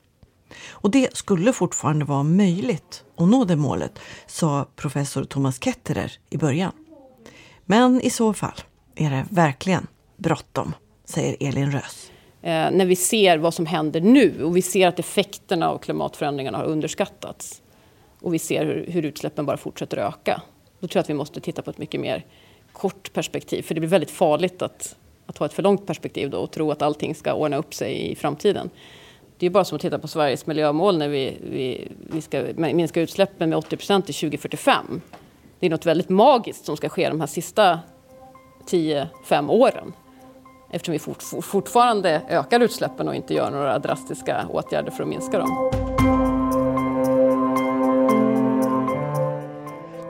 Och 0.69 0.91
det 0.91 1.17
skulle 1.17 1.54
fortfarande 1.54 2.06
vara 2.06 2.24
möjligt 2.24 3.04
att 3.17 3.28
nå 3.28 3.46
det 3.46 3.56
målet, 3.56 4.00
sa 4.28 4.67
professor 4.76 5.24
Thomas 5.24 5.60
Ketterer 5.60 6.12
i 6.30 6.38
början. 6.38 6.72
Men 7.65 8.02
i 8.02 8.10
så 8.10 8.34
fall, 8.34 8.62
är 8.96 9.10
det 9.10 9.26
verkligen 9.30 9.88
bråttom, 10.17 10.74
säger 11.06 11.38
Elin 11.39 11.72
Rös. 11.72 12.12
Eh, 12.41 12.72
när 12.72 12.86
vi 12.86 12.96
ser 12.96 13.38
vad 13.38 13.54
som 13.54 13.65
händer 13.65 14.02
nu 14.02 14.43
och 14.43 14.58
vi 14.58 14.62
ser 14.62 14.88
att 14.88 15.00
effekterna 15.00 15.69
av 15.69 15.78
klimatförändringarna 15.78 16.58
har 16.58 16.65
underskattats 16.65 17.62
och 18.22 18.34
vi 18.34 18.39
ser 18.39 18.65
hur, 18.65 18.86
hur 18.88 19.06
utsläppen 19.06 19.46
bara 19.46 19.58
fortsätter 19.58 19.98
öka. 19.98 20.41
Då 20.84 20.88
tror 20.88 21.00
jag 21.00 21.04
att 21.04 21.10
vi 21.10 21.13
måste 21.13 21.41
titta 21.41 21.62
på 21.62 21.69
ett 21.69 21.78
mycket 21.78 22.02
mer 22.02 22.26
kort 22.72 23.13
perspektiv. 23.13 23.62
För 23.62 23.76
det 23.76 23.82
blir 23.82 23.89
väldigt 23.89 24.12
farligt 24.12 24.62
att, 24.62 24.96
att 25.26 25.38
ha 25.38 25.46
ett 25.46 25.54
för 25.54 25.63
långt 25.63 25.86
perspektiv 25.86 26.30
då 26.30 26.38
och 26.38 26.52
tro 26.52 26.72
att 26.72 26.82
allting 26.82 27.15
ska 27.15 27.34
ordna 27.34 27.58
upp 27.58 27.74
sig 27.74 28.12
i 28.12 28.15
framtiden. 28.15 28.69
Det 29.38 29.46
är 29.46 29.50
bara 29.50 29.65
som 29.65 29.76
att 29.76 29.82
titta 29.82 30.00
på 30.00 30.08
Sveriges 30.08 30.46
miljömål 30.46 30.98
när 30.98 31.08
vi, 31.08 31.38
vi, 31.52 31.88
vi 32.13 32.22
ska 32.22 32.43
minska 32.56 33.02
utsläppen 33.02 33.50
med 33.50 33.58
80 33.58 33.78
procent 33.78 34.06
till 34.06 34.15
2045. 34.15 35.02
Det 35.60 35.65
är 35.65 35.69
något 35.69 35.86
väldigt 35.86 36.10
magiskt 36.10 36.65
som 36.65 36.78
ska 36.78 36.89
ske 36.89 37.10
de 37.10 37.19
här 37.19 37.28
sista 37.28 37.80
10-5 38.69 39.50
åren. 39.50 39.93
Eftersom 40.72 40.93
vi 40.93 41.00
fort, 41.00 41.24
fortfarande 41.41 42.22
ökar 42.30 42.60
utsläppen 42.60 43.08
och 43.08 43.15
inte 43.15 43.34
gör 43.34 43.52
några 43.52 43.80
drastiska 43.80 44.46
åtgärder 44.50 44.91
för 44.91 45.04
att 45.04 45.10
minska 45.10 45.39
dem. 45.39 45.83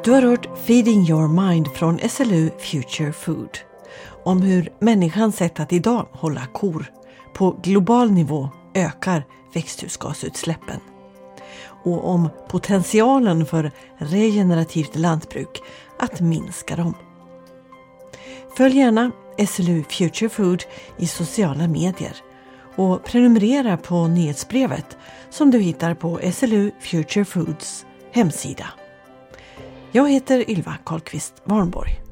Du 0.04 0.12
har 0.12 0.22
hört 0.22 0.48
Feeding 0.66 1.10
your 1.10 1.28
mind 1.28 1.68
från 1.74 2.00
SLU 2.10 2.50
Future 2.60 3.13
Food 3.13 3.58
om 4.24 4.42
hur 4.42 4.70
människans 4.80 5.36
sätt 5.36 5.60
att 5.60 5.74
idag 5.74 6.08
hålla 6.12 6.46
kor 6.46 6.86
på 7.34 7.60
global 7.63 8.12
nivå 8.12 8.50
ökar 8.74 9.26
växthusgasutsläppen 9.54 10.80
och 11.84 12.10
om 12.10 12.30
potentialen 12.50 13.46
för 13.46 13.72
regenerativt 13.98 14.96
lantbruk 14.96 15.62
att 16.00 16.22
minska 16.22 16.76
dem. 16.76 16.94
Följ 18.58 18.78
gärna 18.78 19.12
SLU 19.48 19.84
Future 19.84 20.30
Food 20.30 20.63
i 20.98 21.08
sociala 21.08 21.68
medier 21.68 22.16
och 22.76 23.04
prenumerera 23.04 23.78
på 23.78 24.08
nyhetsbrevet 24.08 24.98
som 25.30 25.52
du 25.52 25.60
hittar 25.60 25.94
på 25.96 26.20
SLU 26.34 26.72
Future 26.80 27.26
Foods 27.26 27.86
hemsida. 28.12 28.66
Jag 29.95 30.12
heter 30.12 30.49
Ylva 30.49 30.77
Karlqvist 30.86 31.34
Warnborg. 31.43 32.03